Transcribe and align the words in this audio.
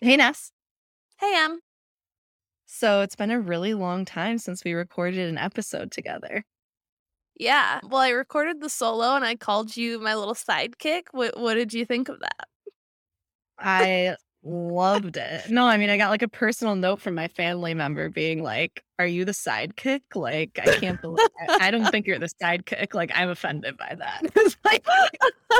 Hey, 0.00 0.16
Ness. 0.16 0.52
Hey, 1.18 1.34
Em. 1.36 1.60
So 2.66 3.00
it's 3.00 3.16
been 3.16 3.30
a 3.30 3.40
really 3.40 3.74
long 3.74 4.04
time 4.04 4.38
since 4.38 4.62
we 4.62 4.72
recorded 4.74 5.28
an 5.28 5.38
episode 5.38 5.90
together. 5.90 6.44
Yeah. 7.36 7.80
Well, 7.82 8.00
I 8.00 8.10
recorded 8.10 8.60
the 8.60 8.68
solo 8.68 9.16
and 9.16 9.24
I 9.24 9.34
called 9.34 9.76
you 9.76 9.98
my 9.98 10.14
little 10.14 10.34
sidekick. 10.34 11.04
What 11.12 11.38
what 11.38 11.54
did 11.54 11.72
you 11.72 11.84
think 11.84 12.08
of 12.08 12.20
that? 12.20 12.48
I 13.58 14.16
loved 14.44 15.16
it. 15.16 15.50
No, 15.50 15.66
I 15.66 15.76
mean, 15.76 15.90
I 15.90 15.96
got 15.96 16.10
like 16.10 16.22
a 16.22 16.28
personal 16.28 16.76
note 16.76 17.00
from 17.00 17.14
my 17.14 17.28
family 17.28 17.74
member 17.74 18.08
being 18.08 18.42
like, 18.42 18.84
Are 18.98 19.06
you 19.06 19.24
the 19.24 19.32
sidekick? 19.32 20.02
Like, 20.14 20.58
I 20.62 20.76
can't 20.78 21.00
believe 21.00 21.26
I, 21.48 21.68
I 21.68 21.70
don't 21.70 21.86
think 21.90 22.06
you're 22.06 22.18
the 22.18 22.30
sidekick. 22.42 22.94
Like, 22.94 23.10
I'm 23.14 23.30
offended 23.30 23.76
by 23.76 23.96
that. 23.98 24.22
It's 24.36 24.56
like, 24.64 24.84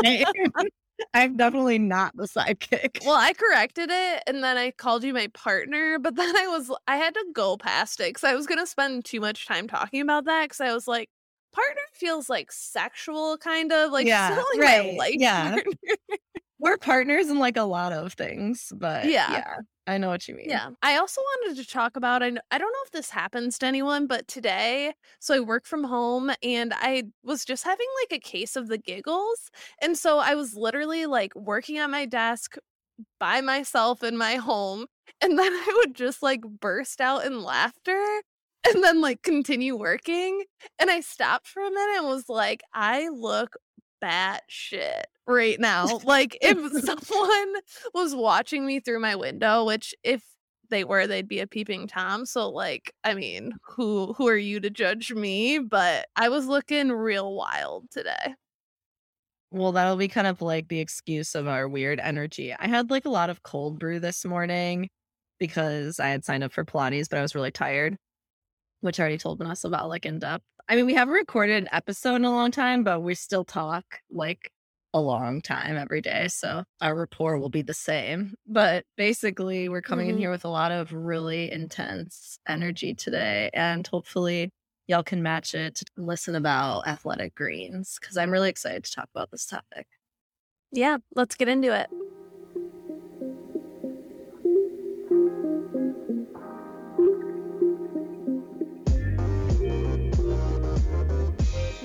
I'm 1.14 1.36
definitely 1.36 1.78
not 1.78 2.16
the 2.16 2.24
sidekick. 2.24 3.04
Well, 3.04 3.16
I 3.16 3.32
corrected 3.32 3.90
it 3.90 4.22
and 4.26 4.42
then 4.42 4.56
I 4.56 4.70
called 4.72 5.04
you 5.04 5.14
my 5.14 5.28
partner, 5.28 5.98
but 5.98 6.16
then 6.16 6.36
I 6.36 6.46
was 6.48 6.70
I 6.86 6.96
had 6.96 7.14
to 7.14 7.24
go 7.32 7.56
past 7.56 8.00
it 8.00 8.10
because 8.10 8.24
I 8.24 8.34
was 8.34 8.46
gonna 8.46 8.66
spend 8.66 9.04
too 9.04 9.20
much 9.20 9.46
time 9.46 9.68
talking 9.68 10.00
about 10.00 10.24
that 10.26 10.44
because 10.46 10.60
I 10.60 10.72
was 10.72 10.88
like, 10.88 11.08
partner 11.52 11.82
feels 11.94 12.28
like 12.28 12.52
sexual, 12.52 13.38
kind 13.38 13.72
of 13.72 13.92
like 13.92 14.06
Yeah, 14.08 14.42
right, 14.58 15.10
yeah. 15.14 15.56
We're 16.58 16.76
partners 16.76 17.28
in 17.28 17.38
like 17.38 17.56
a 17.56 17.62
lot 17.62 17.92
of 17.92 18.14
things, 18.14 18.72
but 18.76 19.04
Yeah. 19.04 19.30
yeah, 19.32 19.54
I 19.86 19.96
know 19.98 20.08
what 20.08 20.26
you 20.26 20.34
mean. 20.34 20.50
Yeah. 20.50 20.70
I 20.82 20.96
also 20.96 21.20
wanted 21.20 21.62
to 21.62 21.68
talk 21.68 21.96
about 21.96 22.22
I, 22.22 22.26
I 22.50 22.58
don't 22.58 22.72
know 22.72 22.82
if 22.84 22.90
this 22.90 23.10
happens 23.10 23.58
to 23.58 23.66
anyone, 23.66 24.06
but 24.06 24.26
today, 24.26 24.94
so 25.20 25.34
I 25.34 25.40
work 25.40 25.66
from 25.66 25.84
home 25.84 26.30
and 26.42 26.72
I 26.76 27.04
was 27.22 27.44
just 27.44 27.64
having 27.64 27.86
like 28.02 28.18
a 28.18 28.20
case 28.20 28.56
of 28.56 28.68
the 28.68 28.78
giggles. 28.78 29.50
And 29.80 29.96
so 29.96 30.18
I 30.18 30.34
was 30.34 30.54
literally 30.54 31.06
like 31.06 31.34
working 31.36 31.78
at 31.78 31.90
my 31.90 32.06
desk 32.06 32.56
by 33.20 33.40
myself 33.40 34.02
in 34.02 34.16
my 34.16 34.36
home. 34.36 34.86
And 35.20 35.38
then 35.38 35.52
I 35.52 35.74
would 35.78 35.94
just 35.94 36.22
like 36.22 36.42
burst 36.42 37.00
out 37.00 37.24
in 37.24 37.42
laughter 37.42 38.04
and 38.66 38.82
then 38.84 39.00
like 39.00 39.22
continue 39.22 39.76
working. 39.76 40.44
And 40.78 40.90
I 40.90 41.00
stopped 41.00 41.46
for 41.46 41.60
a 41.62 41.70
minute 41.70 41.98
and 41.98 42.06
was 42.06 42.28
like, 42.28 42.62
I 42.74 43.08
look 43.08 43.54
bat 44.00 44.42
shit 44.48 45.06
right 45.26 45.58
now. 45.60 46.00
Like 46.04 46.38
if 46.40 46.56
someone 46.84 47.54
was 47.94 48.14
watching 48.14 48.66
me 48.66 48.80
through 48.80 49.00
my 49.00 49.16
window, 49.16 49.64
which 49.64 49.94
if 50.02 50.22
they 50.70 50.84
were, 50.84 51.06
they'd 51.06 51.28
be 51.28 51.40
a 51.40 51.46
peeping 51.46 51.86
tom. 51.86 52.26
So 52.26 52.48
like, 52.48 52.92
I 53.04 53.14
mean, 53.14 53.54
who 53.62 54.14
who 54.14 54.28
are 54.28 54.36
you 54.36 54.60
to 54.60 54.70
judge 54.70 55.12
me? 55.12 55.58
But 55.58 56.06
I 56.16 56.28
was 56.28 56.46
looking 56.46 56.90
real 56.90 57.34
wild 57.34 57.90
today. 57.90 58.34
Well, 59.50 59.72
that'll 59.72 59.96
be 59.96 60.08
kind 60.08 60.26
of 60.26 60.42
like 60.42 60.68
the 60.68 60.80
excuse 60.80 61.34
of 61.34 61.48
our 61.48 61.68
weird 61.68 62.00
energy. 62.00 62.52
I 62.52 62.68
had 62.68 62.90
like 62.90 63.06
a 63.06 63.10
lot 63.10 63.30
of 63.30 63.42
cold 63.42 63.78
brew 63.78 63.98
this 63.98 64.24
morning 64.26 64.90
because 65.38 65.98
I 65.98 66.08
had 66.08 66.24
signed 66.24 66.44
up 66.44 66.52
for 66.52 66.64
Pilates, 66.64 67.08
but 67.08 67.18
I 67.18 67.22
was 67.22 67.34
really 67.34 67.50
tired, 67.50 67.96
which 68.80 69.00
I 69.00 69.04
already 69.04 69.18
told 69.18 69.38
Vanessa 69.38 69.66
about 69.66 69.88
like 69.88 70.04
in 70.04 70.18
depth. 70.18 70.44
I 70.68 70.76
mean, 70.76 70.86
we 70.86 70.94
haven't 70.94 71.14
recorded 71.14 71.56
an 71.62 71.68
episode 71.72 72.16
in 72.16 72.24
a 72.24 72.30
long 72.30 72.50
time, 72.50 72.84
but 72.84 73.00
we 73.00 73.14
still 73.14 73.44
talk 73.44 73.84
like 74.10 74.52
a 74.92 75.00
long 75.00 75.40
time 75.40 75.76
every 75.76 76.00
day. 76.00 76.28
So 76.28 76.64
our 76.80 76.94
rapport 76.94 77.38
will 77.38 77.48
be 77.48 77.62
the 77.62 77.74
same. 77.74 78.34
But 78.46 78.84
basically, 78.96 79.68
we're 79.68 79.82
coming 79.82 80.08
in 80.08 80.16
Mhm. 80.16 80.18
here 80.18 80.30
with 80.30 80.44
a 80.44 80.48
lot 80.48 80.72
of 80.72 80.92
really 80.92 81.50
intense 81.50 82.38
energy 82.46 82.94
today. 82.94 83.50
And 83.54 83.86
hopefully, 83.86 84.50
y'all 84.86 85.02
can 85.02 85.22
match 85.22 85.54
it 85.54 85.76
to 85.76 85.84
listen 85.96 86.34
about 86.34 86.86
athletic 86.86 87.34
greens 87.34 87.98
because 88.00 88.16
I'm 88.16 88.30
really 88.30 88.50
excited 88.50 88.84
to 88.84 88.92
talk 88.92 89.08
about 89.14 89.30
this 89.30 89.46
topic. 89.46 89.86
Yeah, 90.72 90.98
let's 91.14 91.34
get 91.34 91.48
into 91.48 91.72
it. 91.74 91.88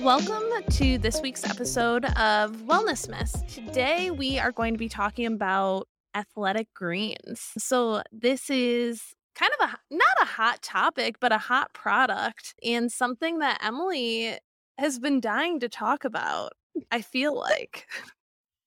Welcome 0.04 0.44
to 0.72 0.98
this 0.98 1.22
week's 1.22 1.48
episode 1.48 2.04
of 2.04 2.52
Wellness 2.66 3.08
Miss. 3.08 3.32
Today 3.54 4.10
we 4.10 4.38
are 4.38 4.52
going 4.52 4.74
to 4.74 4.78
be 4.78 4.90
talking 4.90 5.24
about 5.24 5.88
athletic 6.14 6.68
greens. 6.74 7.52
So 7.56 8.02
this 8.12 8.50
is 8.50 9.14
kind 9.34 9.50
of 9.58 9.70
a 9.70 9.78
not 9.90 10.20
a 10.20 10.26
hot 10.26 10.60
topic, 10.60 11.20
but 11.20 11.32
a 11.32 11.38
hot 11.38 11.72
product 11.72 12.54
and 12.62 12.92
something 12.92 13.38
that 13.38 13.64
Emily 13.64 14.36
has 14.76 14.98
been 14.98 15.22
dying 15.22 15.58
to 15.60 15.70
talk 15.70 16.04
about. 16.04 16.52
I 16.92 17.00
feel 17.00 17.34
like. 17.34 17.86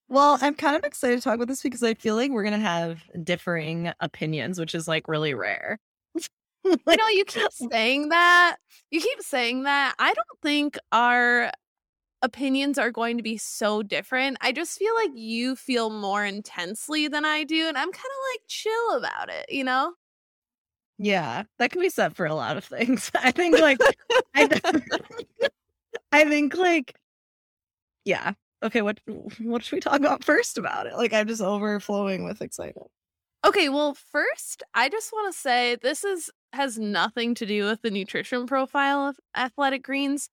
Well, 0.08 0.38
I'm 0.40 0.56
kind 0.56 0.74
of 0.74 0.82
excited 0.82 1.18
to 1.18 1.22
talk 1.22 1.36
about 1.36 1.46
this 1.46 1.62
because 1.62 1.84
I 1.84 1.94
feel 1.94 2.16
like 2.16 2.32
we're 2.32 2.42
going 2.42 2.54
to 2.54 2.58
have 2.58 3.04
differing 3.22 3.92
opinions, 4.00 4.58
which 4.58 4.74
is 4.74 4.88
like 4.88 5.06
really 5.06 5.34
rare. 5.34 5.78
You 6.86 6.96
know, 6.96 7.08
you 7.08 7.24
keep 7.24 7.52
saying 7.52 8.08
that. 8.10 8.56
You 8.90 9.00
keep 9.00 9.20
saying 9.22 9.64
that. 9.64 9.94
I 9.98 10.12
don't 10.12 10.40
think 10.42 10.78
our 10.92 11.50
opinions 12.22 12.78
are 12.78 12.90
going 12.90 13.16
to 13.16 13.22
be 13.22 13.36
so 13.36 13.82
different. 13.82 14.38
I 14.40 14.52
just 14.52 14.78
feel 14.78 14.94
like 14.94 15.10
you 15.14 15.56
feel 15.56 15.90
more 15.90 16.24
intensely 16.24 17.08
than 17.08 17.24
I 17.24 17.44
do, 17.44 17.68
and 17.68 17.76
I'm 17.76 17.92
kind 17.92 17.96
of 17.96 18.34
like 18.34 18.40
chill 18.48 18.96
about 18.96 19.30
it, 19.30 19.46
you 19.50 19.64
know? 19.64 19.94
Yeah, 20.98 21.44
that 21.58 21.70
can 21.70 21.80
be 21.80 21.90
said 21.90 22.16
for 22.16 22.26
a 22.26 22.34
lot 22.34 22.56
of 22.56 22.64
things. 22.64 23.10
I 23.18 23.30
think 23.30 23.58
like 23.58 23.78
I, 24.34 24.60
I 26.12 26.24
think 26.24 26.56
like 26.56 26.98
yeah. 28.04 28.32
Okay, 28.62 28.82
what 28.82 28.98
what 29.38 29.62
should 29.62 29.76
we 29.76 29.80
talk 29.80 30.00
about 30.00 30.24
first 30.24 30.58
about 30.58 30.86
it? 30.86 30.94
Like 30.96 31.12
I'm 31.12 31.28
just 31.28 31.40
overflowing 31.42 32.24
with 32.24 32.42
excitement. 32.42 32.90
Okay, 33.46 33.68
well, 33.68 33.94
first, 33.94 34.64
I 34.74 34.88
just 34.88 35.12
want 35.12 35.32
to 35.32 35.38
say 35.38 35.76
this 35.80 36.02
is 36.02 36.28
has 36.52 36.78
nothing 36.78 37.34
to 37.36 37.46
do 37.46 37.64
with 37.66 37.82
the 37.82 37.90
nutrition 37.90 38.46
profile 38.46 39.08
of 39.08 39.18
athletic 39.36 39.82
greens, 39.82 40.30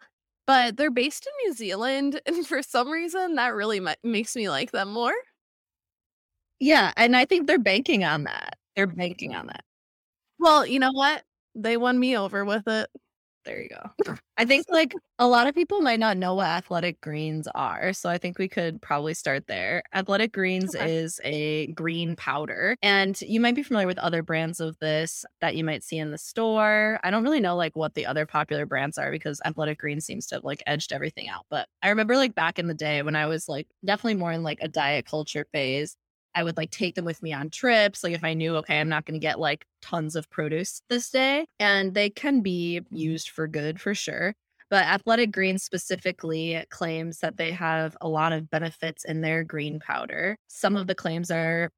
but 0.48 0.78
they're 0.78 0.92
based 0.92 1.28
in 1.28 1.48
New 1.50 1.54
Zealand, 1.56 2.22
and 2.28 2.46
for 2.48 2.62
some 2.64 2.90
reason 2.90 3.36
that 3.36 3.54
really 3.56 3.80
ma- 3.80 3.96
makes 4.04 4.36
me 4.36 4.50
like 4.50 4.72
them 4.72 4.92
more. 4.92 5.14
Yeah, 6.60 6.94
and 6.98 7.16
I 7.16 7.26
think 7.26 7.48
they're 7.48 7.60
banking 7.60 8.04
on 8.04 8.24
that. 8.24 8.58
They're 8.76 8.88
banking 8.88 9.36
on 9.36 9.48
that. 9.48 9.64
Well, 10.40 10.66
you 10.66 10.80
know 10.80 10.92
what? 10.94 11.24
They 11.56 11.78
won 11.78 12.00
me 12.00 12.18
over 12.18 12.46
with 12.46 12.68
it. 12.68 12.90
There 13.46 13.62
you 13.62 13.70
go. 13.70 13.92
I 14.38 14.44
think 14.46 14.66
like 14.70 14.94
a 15.18 15.28
lot 15.28 15.48
of 15.48 15.56
people 15.56 15.80
might 15.82 16.00
not 16.00 16.18
know 16.18 16.34
what 16.36 16.48
athletic 16.48 17.00
greens 17.00 17.48
are. 17.56 17.94
So 17.94 18.10
I 18.10 18.18
think 18.18 18.38
we 18.38 18.50
could 18.50 18.82
probably 18.82 19.14
start 19.14 19.48
there. 19.48 19.82
Athletic 19.94 20.34
greens 20.34 20.76
Okay. 20.76 20.90
is 20.90 21.22
a 21.24 21.68
green 21.68 22.18
powder. 22.18 22.76
And 22.82 23.20
you 23.22 23.40
might 23.40 23.56
be 23.56 23.64
familiar 23.64 23.88
with 23.88 23.98
other 23.98 24.24
brands 24.24 24.60
of 24.60 24.78
this 24.80 25.24
that 25.40 25.56
you 25.56 25.64
might 25.64 25.86
see 25.86 25.98
in 25.98 26.12
the 26.12 26.18
store. 26.18 27.00
I 27.04 27.12
don't 27.12 27.24
really 27.24 27.40
know 27.40 27.56
like 27.56 27.78
what 27.78 27.94
the 27.94 28.06
other 28.06 28.26
popular 28.26 28.66
brands 28.66 28.98
are 28.98 29.10
because 29.10 29.40
athletic 29.46 29.80
greens 29.80 30.06
seems 30.06 30.28
to 30.28 30.36
have 30.36 30.44
like 30.44 30.62
edged 30.68 30.92
everything 30.92 31.30
out. 31.30 31.46
But 31.50 31.70
I 31.82 31.88
remember 31.88 32.18
like 32.18 32.36
back 32.36 32.60
in 32.60 32.68
the 32.68 32.74
day 32.74 33.04
when 33.04 33.16
I 33.16 33.28
was 33.28 33.48
like 33.48 33.68
definitely 33.86 34.16
more 34.16 34.34
in 34.34 34.44
like 34.44 34.60
a 34.62 34.68
diet 34.68 35.06
culture 35.06 35.46
phase. 35.54 35.96
I 36.36 36.44
would 36.44 36.58
like 36.58 36.72
take 36.72 36.96
them 36.96 37.06
with 37.06 37.24
me 37.24 37.34
on 37.34 37.50
trips. 37.50 38.04
Like 38.04 38.14
if 38.14 38.24
I 38.24 38.34
knew, 38.34 38.58
okay, 38.58 38.80
I'm 38.80 38.90
not 38.90 39.06
going 39.06 39.20
to 39.20 39.26
get 39.26 39.40
like 39.40 39.66
tons 39.82 40.16
of 40.16 40.30
produce 40.30 40.82
this 40.90 41.10
day. 41.10 41.46
And 41.60 41.94
they 41.94 42.10
can 42.10 42.42
be 42.42 42.82
mm-hmm. 42.82 42.96
used 42.96 43.30
for 43.30 43.48
good 43.48 43.80
for 43.80 43.96
sure. 43.96 44.36
But 44.70 44.86
Athletic 44.86 45.32
Greens 45.32 45.64
specifically 45.64 46.64
claims 46.70 47.20
that 47.20 47.38
they 47.38 47.52
have 47.52 47.96
a 48.02 48.08
lot 48.08 48.34
of 48.34 48.50
benefits 48.50 49.06
in 49.06 49.22
their 49.22 49.44
green 49.44 49.80
powder. 49.80 50.38
Some 50.48 50.76
of 50.76 50.88
the 50.88 50.96
claims 50.96 51.30
are 51.30 51.72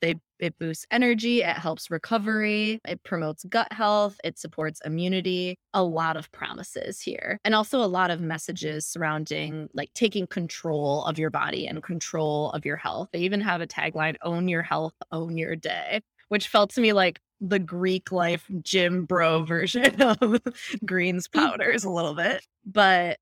they 0.00 0.16
it 0.38 0.58
boosts 0.58 0.84
energy, 0.90 1.42
it 1.42 1.56
helps 1.56 1.90
recovery, 1.90 2.80
it 2.86 3.02
promotes 3.04 3.44
gut 3.44 3.72
health, 3.72 4.20
it 4.24 4.38
supports 4.38 4.80
immunity. 4.84 5.56
A 5.72 5.82
lot 5.82 6.16
of 6.16 6.30
promises 6.32 7.00
here. 7.00 7.38
And 7.44 7.54
also 7.54 7.82
a 7.82 7.86
lot 7.86 8.10
of 8.10 8.20
messages 8.20 8.86
surrounding 8.86 9.68
like 9.74 9.92
taking 9.94 10.26
control 10.26 11.04
of 11.04 11.18
your 11.18 11.30
body 11.30 11.66
and 11.66 11.82
control 11.82 12.50
of 12.50 12.64
your 12.64 12.76
health. 12.76 13.08
They 13.12 13.20
even 13.20 13.40
have 13.40 13.60
a 13.60 13.66
tagline 13.66 14.16
own 14.22 14.48
your 14.48 14.62
health, 14.62 14.94
own 15.12 15.38
your 15.38 15.56
day, 15.56 16.02
which 16.28 16.48
felt 16.48 16.70
to 16.70 16.80
me 16.80 16.92
like 16.92 17.20
the 17.40 17.58
Greek 17.58 18.12
life 18.12 18.46
gym 18.62 19.04
bro 19.04 19.44
version 19.44 20.00
of 20.02 20.40
greens 20.84 21.28
powders 21.32 21.84
a 21.84 21.90
little 21.90 22.14
bit. 22.14 22.44
But 22.64 23.18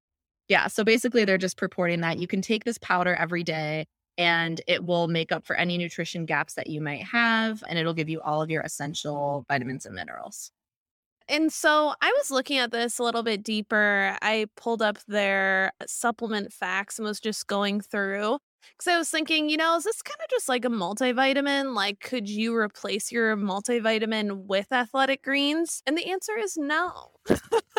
yeah, 0.49 0.67
so 0.67 0.85
basically 0.85 1.25
they're 1.25 1.39
just 1.39 1.57
purporting 1.57 2.01
that 2.01 2.19
you 2.19 2.27
can 2.27 2.43
take 2.43 2.65
this 2.65 2.79
powder 2.79 3.15
every 3.15 3.45
day 3.45 3.87
and 4.19 4.61
it 4.67 4.85
will 4.85 5.09
make 5.09 5.33
up 5.33 5.47
for 5.47 5.57
any 5.57 5.79
nutrition 5.79 6.27
gaps 6.27 6.55
that 6.55 6.69
you 6.69 6.81
might 6.81 7.03
have 7.05 7.63
and 7.69 7.79
it'll 7.79 7.95
give 7.95 8.09
you 8.09 8.21
all 8.21 8.43
of 8.43 8.51
your 8.51 8.63
essential 8.63 9.45
vitamins 9.49 9.87
and 9.87 9.95
minerals. 9.95 10.53
And 11.29 11.53
so 11.53 11.95
I 12.01 12.13
was 12.19 12.31
looking 12.31 12.59
at 12.59 12.73
this 12.73 12.99
a 12.99 13.03
little 13.05 13.23
bit 13.23 13.43
deeper. 13.43 14.17
I 14.23 14.47
pulled 14.57 14.83
up 14.83 14.99
their 15.07 15.73
supplement 15.87 16.53
facts 16.53 16.99
and 16.99 17.07
was 17.07 17.21
just 17.21 17.47
going 17.47 17.81
through 17.81 18.39
because 18.77 18.89
I 18.93 18.99
was 18.99 19.09
thinking, 19.11 19.49
you 19.49 19.57
know, 19.57 19.77
is 19.77 19.85
this 19.85 20.03
kind 20.03 20.19
of 20.23 20.29
just 20.31 20.49
like 20.49 20.65
a 20.65 20.69
multivitamin? 20.69 21.75
Like, 21.75 22.01
could 22.01 22.29
you 22.29 22.55
replace 22.57 23.11
your 23.13 23.37
multivitamin 23.37 24.47
with 24.47 24.73
athletic 24.73 25.23
greens? 25.23 25.83
And 25.87 25.97
the 25.97 26.11
answer 26.11 26.37
is 26.37 26.57
no. 26.57 27.13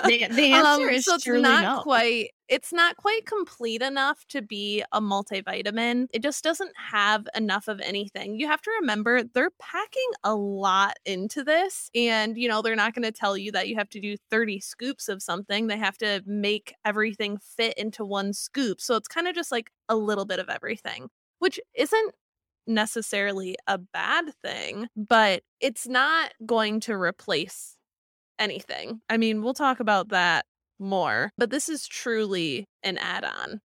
The, 0.01 0.27
the 0.30 0.45
answer 0.53 0.89
Um, 0.89 0.89
is 0.89 1.06
so 1.06 1.18
it's 1.18 1.24
truly 1.24 1.41
not 1.41 1.62
no. 1.62 1.83
quite 1.83 2.31
it's 2.50 2.74
not 2.74 2.98
quite 2.98 3.25
complete 3.25 3.81
enough 3.81 4.25
to 4.30 4.42
be 4.42 4.84
a 4.92 5.00
multivitamin. 5.00 6.07
It 6.13 6.22
just 6.22 6.44
doesn't 6.44 6.74
have 6.78 7.28
enough 7.36 7.68
of 7.68 7.80
anything. 7.80 8.40
You 8.40 8.48
have 8.48 8.62
to 8.63 8.72
remember 8.81 9.24
they're 9.24 9.51
packing 9.60 10.10
a 10.24 10.36
lot 10.36 10.98
into 11.06 11.44
this. 11.44 11.90
And, 11.95 12.38
you 12.38 12.48
know, 12.48 12.62
they're 12.62 12.75
not 12.75 12.94
going 12.94 13.04
to 13.04 13.12
tell 13.12 13.38
you 13.38 13.51
that 13.54 13.69
you 13.69 13.75
have 13.78 13.90
to 13.90 14.00
do 14.00 14.18
30 14.30 14.60
scoops 14.60 15.07
of 15.07 15.22
something. 15.22 15.68
They 15.68 15.78
have 15.78 15.98
to 16.00 16.22
make 16.25 16.74
everything 16.84 17.38
fit 17.38 17.78
into 17.78 18.06
one 18.06 18.34
scoop. 18.34 18.81
So 18.81 18.95
it's 18.95 19.07
kind 19.07 19.28
of 19.28 19.36
just 19.36 19.51
like 19.51 19.69
a 19.88 19.95
little 19.95 20.25
bit 20.25 20.40
of 20.40 20.50
everything, 20.50 21.10
which 21.40 21.60
isn't 21.75 22.13
necessarily 22.68 23.56
a 23.68 23.78
bad 23.78 24.34
thing, 24.44 24.88
but 24.95 25.44
it's 25.60 25.88
not 25.88 26.34
going 26.45 26.80
to 26.81 26.94
replace 26.94 27.78
anything. 28.40 29.01
I 29.10 29.18
mean, 29.18 29.42
we'll 29.42 29.54
talk 29.54 29.80
about 29.80 30.10
that 30.10 30.45
more, 30.83 31.31
but 31.38 31.50
this 31.50 31.69
is 31.69 31.88
truly 31.88 32.68
an 32.83 32.97
add 32.97 33.24
on. 33.24 33.62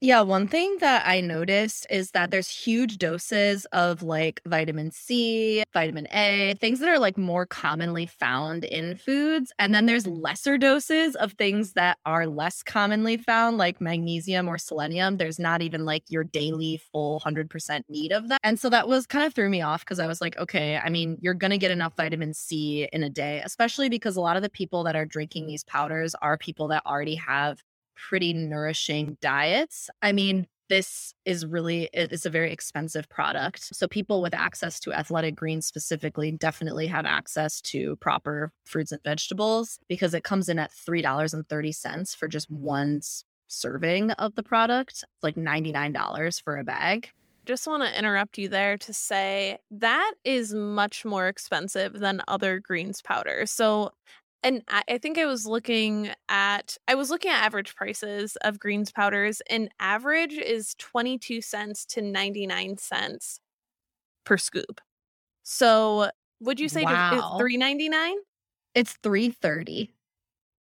Yeah, 0.00 0.20
one 0.20 0.46
thing 0.46 0.76
that 0.78 1.02
I 1.08 1.20
noticed 1.20 1.84
is 1.90 2.12
that 2.12 2.26
mm-hmm. 2.26 2.30
there's 2.30 2.48
huge 2.48 2.98
doses 2.98 3.64
of 3.72 4.00
like 4.00 4.40
vitamin 4.46 4.92
C, 4.92 5.64
vitamin 5.72 6.06
A, 6.12 6.54
things 6.60 6.78
that 6.78 6.88
are 6.88 7.00
like 7.00 7.18
more 7.18 7.46
commonly 7.46 8.06
found 8.06 8.62
in 8.62 8.94
foods. 8.94 9.52
And 9.58 9.74
then 9.74 9.86
there's 9.86 10.04
mm-hmm. 10.04 10.20
lesser 10.20 10.56
doses 10.56 11.16
of 11.16 11.32
things 11.32 11.72
that 11.72 11.98
are 12.06 12.28
less 12.28 12.62
commonly 12.62 13.16
found, 13.16 13.58
like 13.58 13.80
magnesium 13.80 14.46
or 14.46 14.56
selenium. 14.56 15.16
There's 15.16 15.40
not 15.40 15.62
even 15.62 15.84
like 15.84 16.04
your 16.08 16.22
daily 16.22 16.80
full 16.92 17.20
100% 17.26 17.80
need 17.88 18.12
of 18.12 18.28
that. 18.28 18.38
And 18.44 18.60
so 18.60 18.70
that 18.70 18.86
was 18.86 19.04
kind 19.04 19.26
of 19.26 19.34
threw 19.34 19.48
me 19.48 19.62
off 19.62 19.84
because 19.84 19.98
I 19.98 20.06
was 20.06 20.20
like, 20.20 20.38
okay, 20.38 20.76
I 20.76 20.90
mean, 20.90 21.18
you're 21.20 21.34
going 21.34 21.50
to 21.50 21.58
get 21.58 21.72
enough 21.72 21.96
vitamin 21.96 22.34
C 22.34 22.88
in 22.92 23.02
a 23.02 23.10
day, 23.10 23.42
especially 23.44 23.88
because 23.88 24.14
a 24.14 24.20
lot 24.20 24.36
of 24.36 24.44
the 24.44 24.50
people 24.50 24.84
that 24.84 24.94
are 24.94 25.04
drinking 25.04 25.48
these 25.48 25.64
powders 25.64 26.14
are 26.22 26.38
people 26.38 26.68
that 26.68 26.86
already 26.86 27.16
have 27.16 27.64
pretty 28.08 28.32
nourishing 28.32 29.16
diets. 29.20 29.90
I 30.02 30.12
mean, 30.12 30.46
this 30.68 31.14
is 31.24 31.46
really 31.46 31.88
it's 31.92 32.26
a 32.26 32.30
very 32.30 32.52
expensive 32.52 33.08
product. 33.08 33.74
So 33.74 33.88
people 33.88 34.20
with 34.20 34.34
access 34.34 34.78
to 34.80 34.92
athletic 34.92 35.34
greens 35.34 35.66
specifically 35.66 36.30
definitely 36.30 36.86
have 36.88 37.06
access 37.06 37.60
to 37.62 37.96
proper 37.96 38.52
fruits 38.64 38.92
and 38.92 39.02
vegetables 39.02 39.78
because 39.88 40.14
it 40.14 40.24
comes 40.24 40.48
in 40.48 40.58
at 40.58 40.70
$3.30 40.70 42.16
for 42.16 42.28
just 42.28 42.50
one 42.50 43.00
serving 43.48 44.10
of 44.12 44.34
the 44.34 44.42
product. 44.42 44.90
It's 44.92 45.22
like 45.22 45.36
$99 45.36 46.42
for 46.42 46.58
a 46.58 46.64
bag 46.64 47.10
just 47.48 47.66
want 47.66 47.82
to 47.82 47.98
interrupt 47.98 48.36
you 48.36 48.46
there 48.46 48.76
to 48.76 48.92
say 48.92 49.56
that 49.70 50.12
is 50.22 50.52
much 50.52 51.06
more 51.06 51.28
expensive 51.28 51.94
than 51.94 52.20
other 52.28 52.60
greens 52.60 53.00
powder. 53.00 53.44
So 53.46 53.90
and 54.42 54.62
I, 54.68 54.82
I 54.88 54.98
think 54.98 55.18
I 55.18 55.26
was 55.26 55.46
looking 55.46 56.10
at 56.28 56.76
I 56.86 56.94
was 56.94 57.10
looking 57.10 57.30
at 57.30 57.44
average 57.44 57.74
prices 57.74 58.36
of 58.42 58.58
greens 58.58 58.92
powders, 58.92 59.42
and 59.50 59.68
average 59.80 60.34
is 60.34 60.74
22 60.78 61.40
cents 61.42 61.84
to 61.86 62.02
99 62.02 62.78
cents 62.78 63.40
per 64.24 64.36
scoop. 64.36 64.80
So 65.42 66.10
would 66.40 66.60
you 66.60 66.68
say 66.68 66.84
wow. 66.84 67.14
it's 67.14 67.56
3.99? 67.56 68.14
It's 68.74 68.96
3.30. 69.02 69.88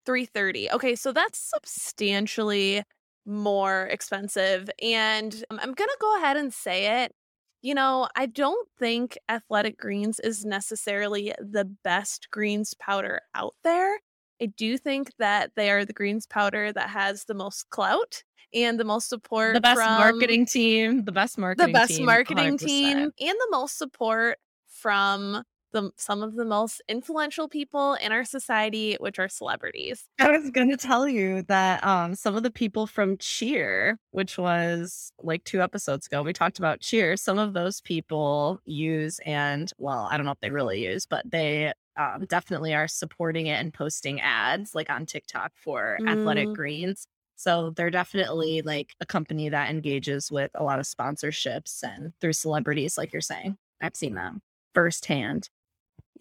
330. 0.05 0.71
Okay, 0.73 0.97
so 0.97 1.13
that's 1.13 1.39
substantially 1.39 2.83
more 3.25 3.87
expensive. 3.87 4.69
And 4.83 5.45
um, 5.51 5.61
I'm 5.63 5.73
going 5.73 5.89
to 5.89 5.97
go 6.01 6.17
ahead 6.19 6.37
and 6.37 6.53
say 6.53 7.05
it. 7.05 7.15
You 7.63 7.75
know, 7.75 8.09
I 8.17 8.27
don't 8.27 8.69
think 8.77 9.17
Athletic 9.29 9.79
Greens 9.79 10.19
is 10.19 10.45
necessarily 10.45 11.33
the 11.39 11.65
best 11.65 12.29
greens 12.31 12.75
powder 12.75 13.21
out 13.37 13.55
there. 13.63 14.01
I 14.41 14.47
do 14.47 14.77
think 14.77 15.13
that 15.19 15.53
they 15.55 15.71
are 15.71 15.85
the 15.85 15.93
greens 15.93 16.27
powder 16.27 16.73
that 16.73 16.91
has 16.91 17.25
the 17.25 17.35
most 17.35 17.71
clout 17.71 18.25
and 18.53 18.81
the 18.81 18.85
most 18.85 19.09
support. 19.09 19.55
The 19.55 19.61
best 19.61 19.79
marketing 19.79 20.47
team, 20.47 21.05
the 21.05 21.13
best 21.13 21.39
marketing 21.39 21.69
the 21.69 21.73
best 21.73 21.97
team, 21.97 22.07
marketing 22.07 22.59
100%. 22.59 22.59
team, 22.59 22.99
and 22.99 23.13
the 23.19 23.49
most 23.53 23.79
support 23.79 24.39
from 24.69 25.45
the 25.73 25.91
some 25.97 26.23
of 26.23 26.35
the 26.35 26.45
most 26.45 26.83
influential 26.89 27.49
people 27.49 27.95
in 27.95 28.13
our 28.13 28.25
society, 28.25 28.97
which 29.01 29.19
are 29.19 29.29
celebrities. 29.29 30.05
I 30.21 30.31
was 30.31 30.51
going 30.51 30.71
to 30.71 30.77
tell 30.77 31.09
you 31.09 31.43
that 31.43 31.85
um, 31.85 32.15
some 32.15 32.37
of 32.37 32.43
the 32.43 32.51
people 32.51 32.87
from 32.87 33.17
Cheer, 33.19 33.99
which 34.11 34.39
was 34.39 35.13
like 35.23 35.45
two 35.45 35.63
episodes 35.63 36.07
ago, 36.07 36.23
we 36.23 36.33
talked 36.33 36.59
about 36.59 36.81
Cheer. 36.81 37.17
Some 37.17 37.39
of 37.39 37.55
those 37.55 37.81
people 37.81 38.61
use 38.65 39.19
and 39.27 39.73
well, 39.79 40.09
I 40.11 40.17
don't 40.17 40.27
know 40.27 40.33
if 40.33 40.41
they 40.41 40.51
really 40.51 40.85
use, 40.85 41.07
but 41.07 41.29
they 41.31 41.73
um, 41.97 42.27
definitely 42.29 42.75
are 42.75 42.89
supporting 42.89 43.47
it 43.47 43.61
and 43.61 43.75
posting 43.75 44.21
ads 44.21 44.75
like 44.75 44.91
on 44.91 45.07
TikTok 45.07 45.53
for 45.57 45.99
mm. 46.01 46.09
Athletic 46.09 46.53
Greens. 46.55 47.07
So 47.37 47.71
they're 47.71 47.91
definitely 47.91 48.63
like 48.63 48.95
a 49.01 49.07
company 49.07 49.49
that 49.49 49.69
engages 49.69 50.31
with 50.31 50.51
a 50.55 50.63
lot 50.63 50.79
of 50.79 50.87
sponsorships 50.87 51.83
and 51.83 52.13
through 52.21 52.35
celebrities, 52.35 52.97
like 52.97 53.13
you're 53.13 53.21
saying. 53.21 53.57
I've 53.81 53.97
seen 53.97 54.15
them 54.15 54.43
firsthand. 54.75 55.49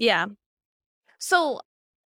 Yeah. 0.01 0.25
So 1.19 1.61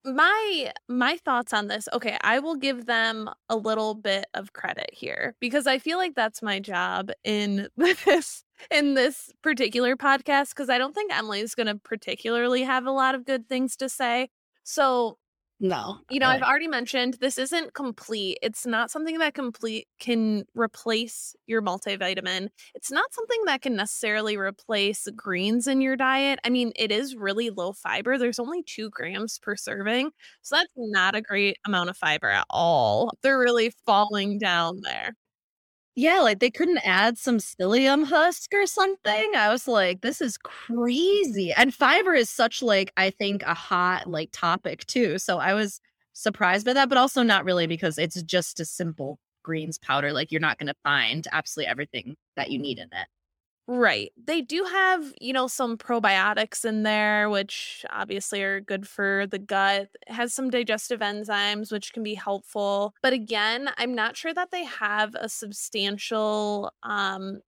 my 0.06 0.72
my 0.90 1.18
thoughts 1.26 1.54
on 1.54 1.68
this 1.68 1.88
okay 1.94 2.18
i 2.22 2.40
will 2.40 2.56
give 2.56 2.86
them 2.88 3.30
a 3.50 3.56
little 3.58 3.94
bit 3.96 4.26
of 4.34 4.54
credit 4.54 4.90
here 4.94 5.36
because 5.42 5.68
i 5.68 5.78
feel 5.78 5.98
like 5.98 6.16
that's 6.16 6.42
my 6.42 6.60
job 6.60 7.12
in 7.24 7.68
this 7.78 8.46
in 8.72 8.96
this 8.96 9.32
particular 9.44 9.98
podcast 9.98 10.50
because 10.52 10.70
i 10.70 10.78
don't 10.78 10.96
think 10.96 11.14
emily's 11.14 11.56
going 11.56 11.68
to 11.68 11.76
particularly 11.76 12.64
have 12.64 12.86
a 12.86 12.92
lot 12.92 13.16
of 13.16 13.26
good 13.26 13.48
things 13.50 13.76
to 13.76 13.90
say 13.90 14.30
so 14.64 15.18
no. 15.60 16.00
You 16.10 16.20
know, 16.20 16.28
I've 16.28 16.42
already 16.42 16.68
mentioned 16.68 17.18
this 17.20 17.38
isn't 17.38 17.74
complete. 17.74 18.38
It's 18.42 18.66
not 18.66 18.90
something 18.90 19.18
that 19.20 19.34
complete 19.34 19.88
can 20.00 20.46
replace 20.56 21.36
your 21.48 21.62
multivitamin. 21.62 22.48
It's 22.76 22.92
not 22.92 23.14
something 23.14 23.44
that 23.46 23.62
can 23.62 23.76
necessarily 23.76 24.38
replace 24.38 25.08
greens 25.18 25.68
in 25.68 25.82
your 25.82 25.98
diet. 25.98 26.40
I 26.46 26.50
mean, 26.50 26.72
it 26.78 26.92
is 26.92 27.16
really 27.16 27.50
low 27.50 27.74
fiber. 27.74 28.18
There's 28.18 28.40
only 28.40 28.64
two 28.64 28.90
grams 28.90 29.38
per 29.38 29.58
serving. 29.58 30.12
So 30.44 30.56
that's 30.56 30.74
not 30.78 31.16
a 31.16 31.22
great 31.22 31.58
amount 31.66 31.90
of 31.90 31.98
fiber 31.98 32.30
at 32.30 32.46
all. 32.50 33.12
They're 33.22 33.40
really 33.40 33.74
falling 33.86 34.40
down 34.40 34.80
there. 34.82 35.14
Yeah, 36.00 36.22
like 36.22 36.40
they 36.40 36.50
couldn't 36.50 36.80
add 36.86 37.18
some 37.18 37.40
psyllium 37.40 38.06
husk 38.06 38.54
or 38.54 38.66
something. 38.66 39.34
I 39.36 39.50
was 39.50 39.68
like, 39.68 40.00
this 40.00 40.22
is 40.22 40.38
crazy. 40.38 41.52
And 41.52 41.74
fiber 41.74 42.14
is 42.14 42.30
such 42.30 42.62
like 42.62 42.94
I 42.96 43.10
think 43.10 43.44
a 43.44 43.54
hot 43.54 44.08
like 44.08 44.30
topic 44.32 44.86
too. 44.86 45.18
So 45.18 45.40
I 45.40 45.54
was 45.54 45.82
surprised 46.14 46.66
by 46.66 46.72
that, 46.72 46.88
but 46.88 46.98
also 46.98 47.22
not 47.22 47.44
really 47.44 47.68
because 47.68 47.98
it's 47.98 48.24
just 48.24 48.62
a 48.62 48.66
simple 48.66 49.20
greens 49.44 49.78
powder. 49.78 50.14
Like 50.14 50.32
you're 50.32 50.40
not 50.40 50.58
going 50.58 50.68
to 50.68 50.76
find 50.84 51.28
absolutely 51.34 51.70
everything 51.70 52.16
that 52.38 52.50
you 52.50 52.60
need 52.60 52.78
in 52.78 52.86
it. 52.86 53.08
Right. 53.72 54.12
They 54.18 54.42
do 54.42 54.64
have, 54.64 55.14
you 55.22 55.32
know, 55.32 55.46
some 55.46 55.78
probiotics 55.78 56.66
in 56.66 56.82
there, 56.82 57.30
which 57.30 57.86
obviously 57.92 58.42
are 58.42 58.60
good 58.60 58.88
for 58.88 59.28
the 59.28 59.38
gut. 59.38 59.90
It 60.08 60.12
has 60.12 60.34
some 60.34 60.50
digestive 60.50 61.02
enzymes, 61.02 61.72
which 61.72 61.94
can 61.94 62.02
be 62.02 62.16
helpful. 62.16 62.96
But 63.04 63.14
again, 63.14 63.70
I'm 63.78 63.94
not 63.94 64.18
sure 64.18 64.34
that 64.34 64.50
they 64.50 64.64
have 64.64 65.14
a 65.14 65.30
substantial 65.30 66.74
um, 66.82 67.42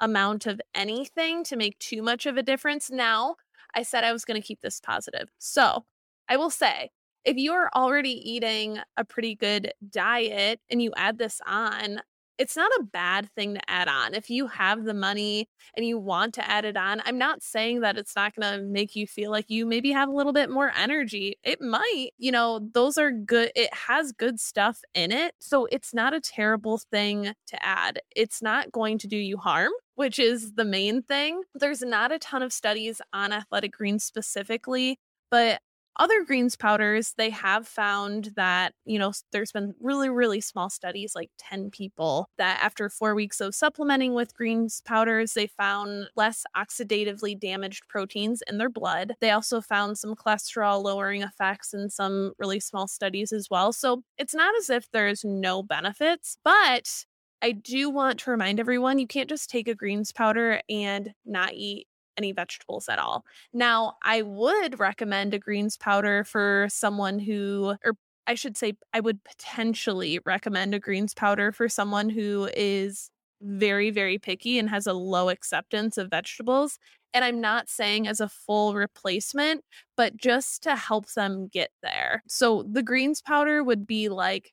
amount 0.00 0.46
of 0.46 0.60
anything 0.72 1.42
to 1.44 1.56
make 1.56 1.76
too 1.80 2.00
much 2.00 2.26
of 2.26 2.36
a 2.36 2.44
difference. 2.44 2.88
Now, 2.88 3.34
I 3.74 3.82
said 3.82 4.04
I 4.04 4.12
was 4.12 4.24
going 4.24 4.40
to 4.40 4.46
keep 4.46 4.60
this 4.60 4.80
positive. 4.80 5.30
So 5.38 5.84
I 6.28 6.36
will 6.36 6.50
say, 6.50 6.90
if 7.24 7.36
you're 7.36 7.70
already 7.74 8.12
eating 8.12 8.78
a 8.96 9.04
pretty 9.04 9.34
good 9.34 9.72
diet 9.90 10.60
and 10.70 10.80
you 10.80 10.92
add 10.96 11.18
this 11.18 11.40
on, 11.44 12.02
it's 12.40 12.56
not 12.56 12.72
a 12.80 12.82
bad 12.82 13.28
thing 13.34 13.52
to 13.52 13.60
add 13.70 13.86
on. 13.86 14.14
If 14.14 14.30
you 14.30 14.46
have 14.46 14.84
the 14.84 14.94
money 14.94 15.46
and 15.76 15.84
you 15.84 15.98
want 15.98 16.32
to 16.34 16.50
add 16.50 16.64
it 16.64 16.74
on, 16.74 17.02
I'm 17.04 17.18
not 17.18 17.42
saying 17.42 17.80
that 17.80 17.98
it's 17.98 18.16
not 18.16 18.34
going 18.34 18.50
to 18.50 18.64
make 18.64 18.96
you 18.96 19.06
feel 19.06 19.30
like 19.30 19.50
you 19.50 19.66
maybe 19.66 19.92
have 19.92 20.08
a 20.08 20.12
little 20.12 20.32
bit 20.32 20.48
more 20.48 20.72
energy. 20.74 21.36
It 21.44 21.60
might, 21.60 22.12
you 22.16 22.32
know, 22.32 22.66
those 22.72 22.96
are 22.96 23.10
good. 23.10 23.52
It 23.54 23.72
has 23.74 24.12
good 24.12 24.40
stuff 24.40 24.80
in 24.94 25.12
it. 25.12 25.34
So 25.38 25.68
it's 25.70 25.92
not 25.92 26.14
a 26.14 26.20
terrible 26.20 26.78
thing 26.78 27.34
to 27.48 27.66
add. 27.66 28.00
It's 28.16 28.40
not 28.40 28.72
going 28.72 28.96
to 28.98 29.06
do 29.06 29.18
you 29.18 29.36
harm 29.36 29.72
which 29.96 30.18
is 30.18 30.54
the 30.54 30.64
main 30.64 31.02
thing. 31.02 31.42
There's 31.54 31.82
not 31.82 32.10
a 32.10 32.18
ton 32.18 32.42
of 32.42 32.54
studies 32.54 33.02
on 33.12 33.34
athletic 33.34 33.72
greens 33.72 34.02
specifically, 34.02 34.98
but 35.30 35.60
other 36.00 36.24
greens 36.24 36.56
powders, 36.56 37.14
they 37.18 37.30
have 37.30 37.68
found 37.68 38.32
that, 38.34 38.72
you 38.86 38.98
know, 38.98 39.12
there's 39.32 39.52
been 39.52 39.74
really, 39.80 40.08
really 40.08 40.40
small 40.40 40.70
studies, 40.70 41.12
like 41.14 41.30
10 41.38 41.70
people, 41.70 42.26
that 42.38 42.58
after 42.62 42.88
four 42.88 43.14
weeks 43.14 43.40
of 43.40 43.54
supplementing 43.54 44.14
with 44.14 44.34
greens 44.34 44.80
powders, 44.86 45.34
they 45.34 45.46
found 45.46 46.08
less 46.16 46.44
oxidatively 46.56 47.38
damaged 47.38 47.86
proteins 47.88 48.42
in 48.48 48.56
their 48.56 48.70
blood. 48.70 49.14
They 49.20 49.30
also 49.30 49.60
found 49.60 49.98
some 49.98 50.16
cholesterol 50.16 50.82
lowering 50.82 51.22
effects 51.22 51.74
in 51.74 51.90
some 51.90 52.32
really 52.38 52.60
small 52.60 52.88
studies 52.88 53.30
as 53.30 53.48
well. 53.50 53.72
So 53.72 54.02
it's 54.16 54.34
not 54.34 54.54
as 54.56 54.70
if 54.70 54.90
there's 54.92 55.22
no 55.22 55.62
benefits, 55.62 56.38
but 56.42 57.04
I 57.42 57.52
do 57.52 57.90
want 57.90 58.18
to 58.20 58.30
remind 58.30 58.60
everyone 58.60 58.98
you 58.98 59.06
can't 59.06 59.28
just 59.28 59.50
take 59.50 59.68
a 59.68 59.74
greens 59.74 60.12
powder 60.12 60.60
and 60.68 61.12
not 61.24 61.52
eat 61.54 61.86
any 62.20 62.32
vegetables 62.32 62.88
at 62.88 62.98
all. 62.98 63.24
Now, 63.54 63.94
I 64.02 64.22
would 64.22 64.78
recommend 64.78 65.32
a 65.32 65.38
greens 65.38 65.78
powder 65.78 66.22
for 66.24 66.66
someone 66.70 67.18
who, 67.18 67.74
or 67.84 67.94
I 68.26 68.34
should 68.34 68.56
say, 68.56 68.74
I 68.92 69.00
would 69.00 69.24
potentially 69.24 70.20
recommend 70.26 70.74
a 70.74 70.78
greens 70.78 71.14
powder 71.14 71.50
for 71.50 71.68
someone 71.68 72.10
who 72.10 72.50
is 72.54 73.10
very, 73.40 73.90
very 73.90 74.18
picky 74.18 74.58
and 74.58 74.68
has 74.68 74.86
a 74.86 74.92
low 74.92 75.30
acceptance 75.30 75.96
of 75.96 76.10
vegetables. 76.10 76.78
And 77.14 77.24
I'm 77.24 77.40
not 77.40 77.70
saying 77.70 78.06
as 78.06 78.20
a 78.20 78.28
full 78.28 78.74
replacement, 78.74 79.64
but 79.96 80.16
just 80.16 80.62
to 80.64 80.76
help 80.76 81.10
them 81.14 81.48
get 81.48 81.70
there. 81.82 82.22
So 82.28 82.64
the 82.70 82.82
greens 82.82 83.22
powder 83.22 83.64
would 83.64 83.86
be 83.86 84.10
like, 84.10 84.52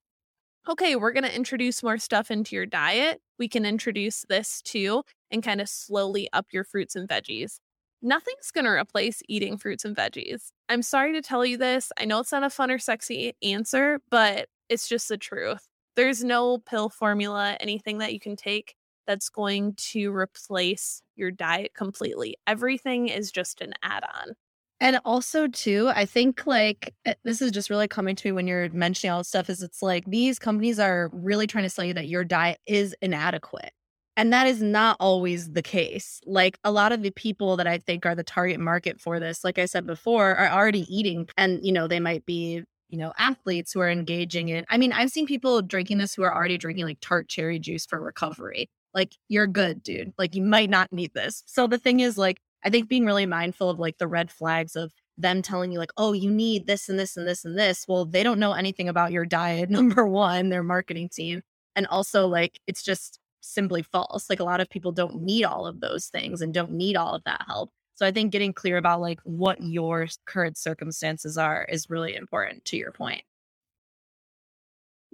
okay, 0.70 0.96
we're 0.96 1.14
going 1.14 1.24
to 1.24 1.36
introduce 1.36 1.84
more 1.84 1.98
stuff 1.98 2.32
into 2.32 2.56
your 2.56 2.66
diet. 2.66 3.22
We 3.40 3.48
can 3.48 3.66
introduce 3.66 4.26
this 4.30 4.62
too 4.62 5.04
and 5.32 5.44
kind 5.44 5.62
of 5.62 5.70
slowly 5.70 6.30
up 6.34 6.48
your 6.52 6.64
fruits 6.64 6.96
and 6.96 7.08
veggies. 7.08 7.60
Nothing's 8.02 8.52
going 8.52 8.66
to 8.66 8.72
replace 8.72 9.22
eating 9.28 9.58
fruits 9.58 9.84
and 9.84 9.96
veggies. 9.96 10.52
I'm 10.70 10.84
sorry 10.84 11.14
to 11.14 11.22
tell 11.22 11.46
you 11.46 11.58
this. 11.58 11.92
I 12.00 12.06
know 12.06 12.20
it's 12.20 12.32
not 12.32 12.44
a 12.44 12.50
fun 12.50 12.70
or 12.70 12.78
sexy 12.78 13.34
answer, 13.42 14.00
but 14.10 14.48
it's 14.70 14.88
just 14.88 15.10
the 15.10 15.18
truth. 15.18 15.68
There's 15.96 16.24
no 16.24 16.60
pill 16.60 16.90
formula, 16.90 17.58
anything 17.60 17.98
that 18.00 18.14
you 18.14 18.20
can 18.20 18.36
take 18.36 18.76
that's 19.08 19.30
going 19.30 19.74
to 19.76 20.14
replace 20.14 21.02
your 21.16 21.32
diet 21.32 21.74
completely. 21.74 22.36
Everything 22.46 23.08
is 23.08 23.32
just 23.32 23.62
an 23.62 23.74
add 23.82 24.04
on. 24.04 24.34
And 24.80 25.00
also, 25.06 25.48
too, 25.48 25.90
I 25.94 26.06
think 26.06 26.46
like 26.46 26.94
eh, 27.06 27.16
this 27.24 27.42
is 27.42 27.52
just 27.52 27.70
really 27.70 27.88
coming 27.88 28.16
to 28.16 28.28
me 28.28 28.32
when 28.32 28.48
you're 28.48 28.70
mentioning 28.70 29.12
all 29.12 29.20
this 29.20 29.28
stuff 29.30 29.50
is 29.50 29.64
it's 29.64 29.82
like 29.82 30.06
these 30.06 30.38
companies 30.38 30.80
are 30.80 31.10
really 31.14 31.48
trying 31.48 31.64
to 31.64 31.70
sell 31.70 31.86
you 31.86 31.94
that 31.96 32.08
your 32.08 32.24
diet 32.24 32.60
is 32.68 32.96
inadequate. 33.02 33.72
And 34.16 34.34
that 34.34 34.48
is 34.48 34.62
not 34.62 34.98
always 35.00 35.52
the 35.54 35.62
case. 35.64 36.20
Like 36.26 36.58
a 36.64 36.72
lot 36.72 36.92
of 36.92 37.02
the 37.04 37.12
people 37.12 37.58
that 37.58 37.68
I 37.68 37.78
think 37.80 38.06
are 38.06 38.16
the 38.16 38.24
target 38.24 38.60
market 38.60 39.00
for 39.00 39.20
this, 39.20 39.44
like 39.44 39.60
I 39.60 39.66
said 39.66 39.86
before, 39.88 40.36
are 40.36 40.50
already 40.50 40.86
eating 40.96 41.28
and, 41.38 41.60
you 41.66 41.72
know, 41.72 41.88
they 41.88 42.00
might 42.00 42.26
be, 42.26 42.64
you 42.90 42.98
know, 42.98 43.14
athletes 43.18 43.74
who 43.74 43.80
are 43.80 43.90
engaging 43.90 44.50
in. 44.50 44.66
I 44.70 44.78
mean, 44.78 44.92
I've 44.92 45.12
seen 45.12 45.28
people 45.28 45.62
drinking 45.62 46.00
this 46.00 46.16
who 46.16 46.24
are 46.24 46.34
already 46.36 46.58
drinking 46.58 46.86
like 46.86 47.00
tart 47.02 47.30
cherry 47.30 47.60
juice 47.60 47.86
for 47.86 48.00
recovery. 48.02 48.70
Like 48.94 49.16
you're 49.28 49.48
good, 49.48 49.84
dude. 49.84 50.14
Like 50.18 50.34
you 50.36 50.42
might 50.44 50.70
not 50.70 50.92
need 50.92 51.14
this. 51.14 51.44
So 51.46 51.68
the 51.68 51.78
thing 51.78 52.00
is 52.00 52.18
like 52.18 52.40
I 52.64 52.70
think 52.70 52.90
being 52.90 53.06
really 53.06 53.26
mindful 53.26 53.70
of 53.70 53.80
like 53.80 53.98
the 53.98 54.08
red 54.08 54.32
flags 54.32 54.76
of 54.76 54.92
them 55.18 55.42
telling 55.42 55.72
you 55.72 55.80
like, 55.80 55.92
"Oh, 55.98 56.14
you 56.14 56.32
need 56.32 56.68
this 56.68 56.90
and 56.90 57.00
this 57.00 57.18
and 57.18 57.28
this 57.28 57.46
and 57.46 57.58
this." 57.58 57.86
Well, 57.88 58.06
they 58.06 58.24
don't 58.24 58.40
know 58.40 58.54
anything 58.54 58.90
about 58.90 59.12
your 59.12 59.26
diet. 59.26 59.70
Number 59.72 60.06
1, 60.08 60.50
their 60.50 60.64
marketing 60.64 61.10
team. 61.10 61.42
And 61.76 61.88
also 61.88 62.28
like 62.28 62.60
it's 62.68 62.84
just 62.84 63.20
simply 63.42 63.84
false. 63.84 64.30
Like 64.30 64.40
a 64.40 64.44
lot 64.44 64.62
of 64.62 64.70
people 64.70 64.92
don't 64.92 65.22
need 65.22 65.46
all 65.46 65.66
of 65.68 65.80
those 65.80 66.08
things 66.08 66.42
and 66.42 66.54
don't 66.54 66.72
need 66.72 66.96
all 66.98 67.14
of 67.16 67.24
that 67.26 67.44
help. 67.48 67.72
So 67.96 68.06
I 68.06 68.12
think 68.12 68.32
getting 68.32 68.54
clear 68.54 68.78
about 68.78 69.02
like 69.02 69.20
what 69.24 69.62
your 69.64 70.08
current 70.26 70.58
circumstances 70.58 71.38
are 71.38 71.66
is 71.66 71.90
really 71.90 72.16
important 72.16 72.66
to 72.66 72.78
your 72.78 72.92
point. 72.92 73.24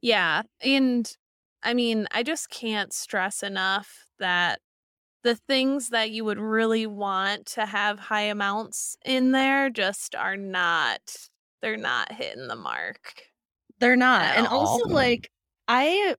Yeah. 0.01 0.43
And 0.61 1.09
I 1.63 1.73
mean, 1.73 2.07
I 2.11 2.23
just 2.23 2.49
can't 2.49 2.91
stress 2.91 3.41
enough 3.41 4.05
that 4.19 4.59
the 5.23 5.35
things 5.35 5.89
that 5.89 6.11
you 6.11 6.25
would 6.25 6.39
really 6.39 6.85
want 6.85 7.45
to 7.47 7.65
have 7.65 7.99
high 7.99 8.23
amounts 8.23 8.97
in 9.05 9.31
there 9.31 9.69
just 9.69 10.15
are 10.15 10.37
not 10.37 11.01
they're 11.61 11.77
not 11.77 12.11
hitting 12.11 12.47
the 12.47 12.57
mark. 12.57 13.23
They're 13.79 13.95
not. 13.95 14.35
And 14.35 14.45
all. 14.47 14.67
also 14.67 14.89
like 14.89 15.31
I 15.67 16.15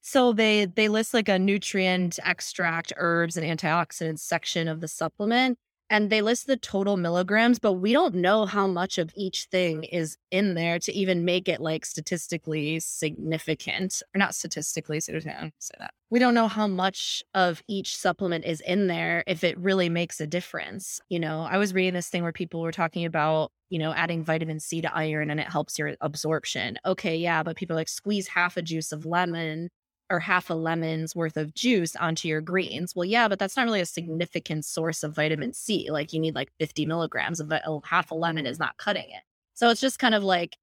so 0.00 0.32
they 0.32 0.64
they 0.64 0.88
list 0.88 1.12
like 1.12 1.28
a 1.28 1.38
nutrient 1.38 2.18
extract, 2.24 2.92
herbs, 2.96 3.36
and 3.36 3.46
antioxidants 3.46 4.20
section 4.20 4.66
of 4.66 4.80
the 4.80 4.88
supplement, 4.88 5.58
and 5.90 6.10
they 6.10 6.22
list 6.22 6.46
the 6.46 6.56
total 6.56 6.96
milligrams, 6.96 7.58
but 7.58 7.74
we 7.74 7.92
don't 7.92 8.14
know 8.14 8.46
how 8.46 8.66
much 8.66 8.98
of 8.98 9.12
each 9.16 9.48
thing 9.50 9.84
is 9.84 10.16
in 10.30 10.54
there 10.54 10.78
to 10.80 10.92
even 10.92 11.24
make 11.24 11.48
it 11.48 11.60
like 11.60 11.86
statistically 11.86 12.80
significant, 12.80 14.02
or 14.14 14.18
not 14.18 14.34
statistically 14.34 15.00
significant. 15.00 15.54
Say 15.58 15.74
that 15.78 15.92
we 16.10 16.18
don't 16.18 16.34
know 16.34 16.48
how 16.48 16.66
much 16.66 17.22
of 17.34 17.62
each 17.68 17.96
supplement 17.96 18.44
is 18.44 18.60
in 18.62 18.86
there 18.86 19.24
if 19.26 19.44
it 19.44 19.58
really 19.58 19.88
makes 19.88 20.20
a 20.20 20.26
difference. 20.26 21.00
You 21.08 21.20
know, 21.20 21.42
I 21.42 21.58
was 21.58 21.74
reading 21.74 21.94
this 21.94 22.08
thing 22.08 22.22
where 22.22 22.32
people 22.32 22.60
were 22.60 22.72
talking 22.72 23.04
about 23.04 23.52
you 23.70 23.78
know, 23.78 23.92
adding 23.92 24.24
vitamin 24.24 24.60
C 24.60 24.80
to 24.80 24.94
iron 24.94 25.30
and 25.30 25.38
it 25.38 25.50
helps 25.50 25.78
your 25.78 25.94
absorption. 26.00 26.78
Okay, 26.86 27.16
yeah, 27.16 27.42
but 27.42 27.56
people 27.56 27.76
like 27.76 27.88
squeeze 27.88 28.28
half 28.28 28.56
a 28.56 28.62
juice 28.62 28.92
of 28.92 29.04
lemon 29.04 29.68
or 30.10 30.20
half 30.20 30.50
a 30.50 30.54
lemon's 30.54 31.14
worth 31.14 31.36
of 31.36 31.54
juice 31.54 31.94
onto 31.96 32.28
your 32.28 32.40
greens. 32.40 32.94
Well, 32.96 33.04
yeah, 33.04 33.28
but 33.28 33.38
that's 33.38 33.56
not 33.56 33.66
really 33.66 33.80
a 33.80 33.86
significant 33.86 34.64
source 34.64 35.02
of 35.02 35.14
vitamin 35.14 35.52
C. 35.52 35.88
Like 35.90 36.12
you 36.12 36.20
need 36.20 36.34
like 36.34 36.50
50 36.58 36.86
milligrams 36.86 37.40
of 37.40 37.52
it. 37.52 37.62
Oh, 37.66 37.82
half 37.84 38.10
a 38.10 38.14
lemon 38.14 38.46
is 38.46 38.58
not 38.58 38.76
cutting 38.78 39.08
it. 39.08 39.22
So 39.54 39.70
it's 39.70 39.80
just 39.80 39.98
kind 39.98 40.14
of 40.14 40.22
like, 40.24 40.56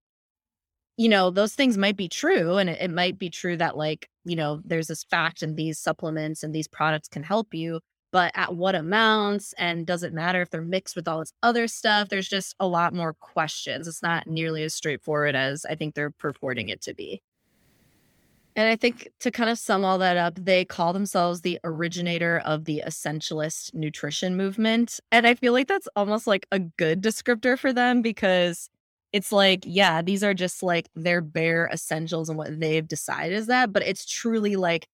you 0.98 1.10
know, 1.10 1.30
those 1.30 1.54
things 1.54 1.78
might 1.78 1.98
be 1.98 2.08
true. 2.08 2.58
And 2.58 2.70
it, 2.70 2.82
it 2.82 2.92
might 2.92 3.20
be 3.20 3.30
true 3.30 3.58
that, 3.58 3.78
like, 3.78 4.10
you 4.24 4.36
know, 4.36 4.62
there's 4.64 4.88
this 4.88 5.04
fact 5.04 5.42
and 5.42 5.58
these 5.58 5.78
supplements 5.80 6.44
and 6.44 6.54
these 6.56 6.68
products 6.68 7.08
can 7.10 7.24
help 7.24 7.54
you. 7.54 7.82
But 8.12 8.32
at 8.34 8.56
what 8.56 8.76
amounts? 8.76 9.54
And 9.58 9.86
does 9.86 10.02
it 10.02 10.14
matter 10.14 10.42
if 10.42 10.50
they're 10.50 10.62
mixed 10.62 10.96
with 10.96 11.08
all 11.08 11.20
this 11.20 11.34
other 11.44 11.68
stuff? 11.68 12.08
There's 12.08 12.30
just 12.30 12.56
a 12.62 12.68
lot 12.68 12.94
more 12.94 13.14
questions. 13.14 13.88
It's 13.90 14.02
not 14.02 14.26
nearly 14.28 14.64
as 14.64 14.74
straightforward 14.74 15.36
as 15.36 15.66
I 15.66 15.76
think 15.76 15.96
they're 15.96 16.12
purporting 16.12 16.70
it 16.70 16.82
to 16.84 16.94
be. 16.94 17.22
And 18.56 18.70
I 18.70 18.78
think 18.78 19.10
to 19.20 19.32
kind 19.32 19.50
of 19.50 19.60
sum 19.60 19.84
all 19.84 19.98
that 19.98 20.16
up, 20.16 20.36
they 20.36 20.64
call 20.64 20.94
themselves 20.94 21.42
the 21.42 21.60
originator 21.66 22.42
of 22.46 22.64
the 22.64 22.84
essentialist 22.88 23.74
nutrition 23.74 24.38
movement. 24.38 25.02
And 25.12 25.28
I 25.28 25.34
feel 25.36 25.52
like 25.52 25.68
that's 25.68 25.90
almost 25.96 26.26
like 26.26 26.48
a 26.52 26.60
good 26.60 27.02
descriptor 27.04 27.60
for 27.60 27.74
them 27.74 28.02
because 28.02 28.70
it's 29.12 29.32
like, 29.34 29.64
yeah, 29.66 30.02
these 30.02 30.24
are 30.24 30.34
just 30.34 30.64
like 30.64 30.88
their 30.96 31.20
bare 31.22 31.70
essentials 31.72 32.30
and 32.30 32.38
what 32.38 32.60
they've 32.60 32.88
decided 32.88 33.36
is 33.36 33.48
that, 33.48 33.74
but 33.74 33.84
it's 33.84 34.06
truly 34.06 34.56
like 34.56 34.88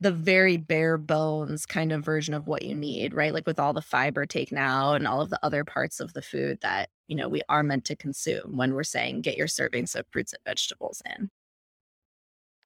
the 0.00 0.12
very 0.12 0.58
bare 0.58 0.98
bones 0.98 1.64
kind 1.64 1.92
of 1.92 2.04
version 2.04 2.34
of 2.34 2.46
what 2.46 2.62
you 2.62 2.74
need, 2.74 3.14
right? 3.14 3.32
Like 3.32 3.46
with 3.46 3.58
all 3.58 3.72
the 3.72 3.80
fiber 3.80 4.26
taken 4.26 4.58
out 4.58 4.96
and 4.96 5.06
all 5.06 5.22
of 5.22 5.30
the 5.30 5.38
other 5.42 5.64
parts 5.64 5.98
of 6.00 6.12
the 6.12 6.22
food 6.22 6.58
that, 6.60 6.90
you 7.08 7.16
know, 7.16 7.28
we 7.28 7.40
are 7.48 7.62
meant 7.62 7.86
to 7.86 7.96
consume 7.96 8.56
when 8.56 8.74
we're 8.74 8.84
saying 8.84 9.22
get 9.22 9.38
your 9.38 9.46
servings 9.46 9.94
of 9.94 10.06
fruits 10.10 10.34
and 10.34 10.42
vegetables 10.44 11.02
in. 11.16 11.30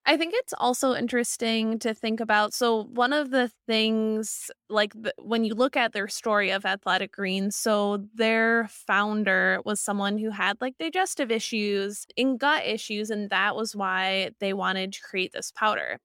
I 0.09 0.17
think 0.17 0.33
it's 0.35 0.55
also 0.57 0.95
interesting 0.95 1.79
to 1.81 1.93
think 1.93 2.19
about. 2.21 2.55
So, 2.55 2.85
one 2.85 3.13
of 3.13 3.31
the 3.31 3.51
things, 3.67 4.51
like 4.71 4.95
the, 4.95 5.13
when 5.19 5.45
you 5.45 5.55
look 5.55 5.77
at 5.77 5.93
their 5.93 6.09
story 6.09 6.51
of 6.51 6.65
Athletic 6.65 7.13
Greens, 7.13 7.57
so 7.57 8.07
their 8.15 8.69
founder 8.71 9.61
was 9.67 9.81
someone 9.81 10.17
who 10.17 10.31
had 10.31 10.57
like 10.63 10.79
digestive 10.79 11.31
issues 11.31 12.07
and 12.17 12.41
gut 12.41 12.65
issues, 12.65 13.11
and 13.11 13.29
that 13.29 13.55
was 13.55 13.77
why 13.77 14.31
they 14.41 14.55
wanted 14.55 14.95
to 14.95 15.03
create 15.03 15.33
this 15.35 15.53
powder. 15.55 15.99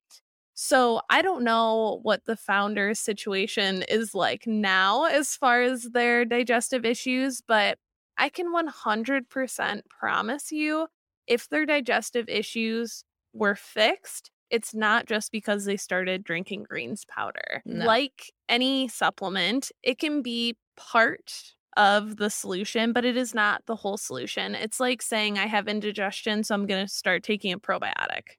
So, 0.56 1.02
I 1.10 1.22
don't 1.22 1.44
know 1.46 2.00
what 2.04 2.26
the 2.26 2.36
founder's 2.38 3.00
situation 3.00 3.84
is 3.84 4.14
like 4.14 4.46
now 4.48 5.06
as 5.06 5.36
far 5.38 5.62
as 5.62 5.84
their 5.94 6.26
digestive 6.26 6.86
issues, 6.86 7.42
but 7.48 7.78
I 8.18 8.30
can 8.30 8.52
100% 8.54 9.82
promise 9.90 10.52
you 10.52 10.88
if 11.28 11.48
their 11.50 11.66
digestive 11.66 12.28
issues 12.30 13.06
were 13.34 13.56
fixed, 13.56 14.32
it's 14.50 14.74
not 14.74 15.08
just 15.08 15.32
because 15.32 15.66
they 15.66 15.78
started 15.78 16.24
drinking 16.24 16.64
greens 16.64 17.06
powder. 17.06 17.62
No. 17.66 17.86
Like 17.86 18.32
any 18.48 18.88
supplement, 18.88 19.72
it 19.82 19.98
can 19.98 20.22
be 20.22 20.56
part 20.78 21.56
of 21.76 22.18
the 22.18 22.30
solution, 22.30 22.94
but 22.94 23.04
it 23.04 23.18
is 23.18 23.34
not 23.34 23.66
the 23.66 23.76
whole 23.76 23.98
solution. 23.98 24.54
It's 24.56 24.80
like 24.80 25.02
saying, 25.02 25.40
I 25.40 25.48
have 25.48 25.68
indigestion, 25.68 26.44
so 26.44 26.54
I'm 26.54 26.68
going 26.68 26.86
to 26.86 26.92
start 26.92 27.24
taking 27.24 27.52
a 27.52 27.60
probiotic. 27.60 28.38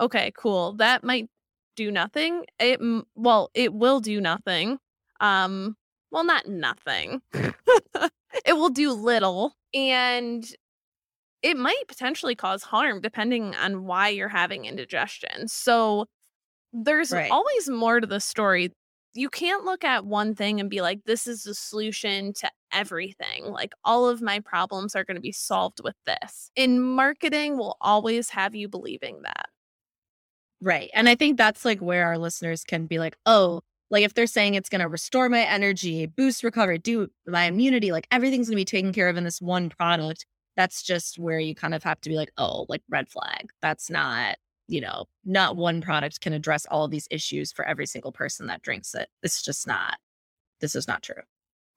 Okay, 0.00 0.32
cool. 0.36 0.74
That 0.74 1.02
might 1.02 1.28
do 1.76 1.90
nothing. 1.90 2.44
It, 2.58 2.80
well, 3.14 3.50
it 3.54 3.74
will 3.74 4.00
do 4.00 4.20
nothing. 4.20 4.78
Um, 5.20 5.76
well, 6.10 6.24
not 6.24 6.46
nothing. 6.46 7.22
it 7.32 8.52
will 8.52 8.70
do 8.70 8.92
little. 8.92 9.56
And 9.74 10.44
it 11.42 11.56
might 11.56 11.82
potentially 11.88 12.34
cause 12.34 12.62
harm 12.62 13.00
depending 13.00 13.54
on 13.54 13.84
why 13.84 14.08
you're 14.08 14.28
having 14.28 14.64
indigestion. 14.64 15.48
So 15.48 16.06
there's 16.72 17.12
right. 17.12 17.30
always 17.30 17.68
more 17.68 18.00
to 18.00 18.06
the 18.06 18.20
story. 18.20 18.72
You 19.14 19.28
can't 19.28 19.64
look 19.64 19.82
at 19.82 20.06
one 20.06 20.34
thing 20.34 20.60
and 20.60 20.70
be 20.70 20.82
like, 20.82 21.04
this 21.04 21.26
is 21.26 21.42
the 21.42 21.54
solution 21.54 22.32
to 22.34 22.50
everything. 22.72 23.46
Like, 23.46 23.72
all 23.84 24.08
of 24.08 24.22
my 24.22 24.38
problems 24.38 24.94
are 24.94 25.02
going 25.02 25.16
to 25.16 25.20
be 25.20 25.32
solved 25.32 25.80
with 25.82 25.96
this. 26.06 26.52
In 26.54 26.80
marketing, 26.80 27.56
will 27.56 27.76
always 27.80 28.30
have 28.30 28.54
you 28.54 28.68
believing 28.68 29.22
that. 29.22 29.46
Right. 30.62 30.90
And 30.94 31.08
I 31.08 31.16
think 31.16 31.38
that's 31.38 31.64
like 31.64 31.80
where 31.80 32.06
our 32.06 32.18
listeners 32.18 32.62
can 32.62 32.86
be 32.86 33.00
like, 33.00 33.16
oh, 33.26 33.62
like 33.90 34.04
if 34.04 34.14
they're 34.14 34.28
saying 34.28 34.54
it's 34.54 34.68
going 34.68 34.82
to 34.82 34.88
restore 34.88 35.28
my 35.28 35.40
energy, 35.40 36.06
boost 36.06 36.44
recovery, 36.44 36.78
do 36.78 37.08
my 37.26 37.44
immunity, 37.46 37.90
like 37.90 38.06
everything's 38.12 38.46
going 38.46 38.56
to 38.56 38.60
be 38.60 38.64
taken 38.64 38.92
care 38.92 39.08
of 39.08 39.16
in 39.16 39.24
this 39.24 39.40
one 39.40 39.70
product 39.70 40.26
that's 40.56 40.82
just 40.82 41.18
where 41.18 41.38
you 41.38 41.54
kind 41.54 41.74
of 41.74 41.82
have 41.82 42.00
to 42.02 42.08
be 42.08 42.16
like, 42.16 42.32
oh, 42.36 42.66
like 42.68 42.82
red 42.88 43.08
flag. 43.08 43.50
That's 43.62 43.90
not, 43.90 44.36
you 44.68 44.80
know, 44.80 45.06
not 45.24 45.56
one 45.56 45.80
product 45.80 46.20
can 46.20 46.32
address 46.32 46.66
all 46.66 46.84
of 46.84 46.90
these 46.90 47.08
issues 47.10 47.52
for 47.52 47.64
every 47.64 47.86
single 47.86 48.12
person 48.12 48.46
that 48.48 48.62
drinks 48.62 48.94
it. 48.94 49.08
It's 49.22 49.42
just 49.42 49.66
not, 49.66 49.98
this 50.60 50.74
is 50.74 50.86
not 50.86 51.02
true. 51.02 51.22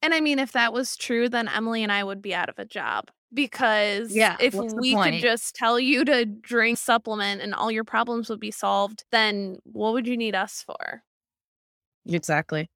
And 0.01 0.13
I 0.13 0.19
mean, 0.19 0.37
if 0.37 0.51
that 0.51 0.73
was 0.73 0.97
true, 0.97 1.29
then 1.29 1.47
Emily 1.47 1.81
and 1.81 1.91
I 1.91 2.03
would 2.03 2.21
be 2.21 2.35
out 2.35 2.49
of 2.49 2.59
a 2.59 2.65
job 2.65 3.09
because 3.33 4.13
yeah, 4.13 4.35
if 4.39 4.53
we 4.53 4.93
could 4.95 5.21
just 5.21 5.55
tell 5.55 5.79
you 5.79 6.03
to 6.05 6.25
drink 6.25 6.77
supplement 6.77 7.41
and 7.41 7.53
all 7.55 7.71
your 7.71 7.85
problems 7.85 8.29
would 8.29 8.39
be 8.39 8.51
solved, 8.51 9.05
then 9.11 9.59
what 9.63 9.93
would 9.93 10.05
you 10.05 10.17
need 10.17 10.35
us 10.35 10.61
for? 10.61 11.03
Exactly. 12.05 12.69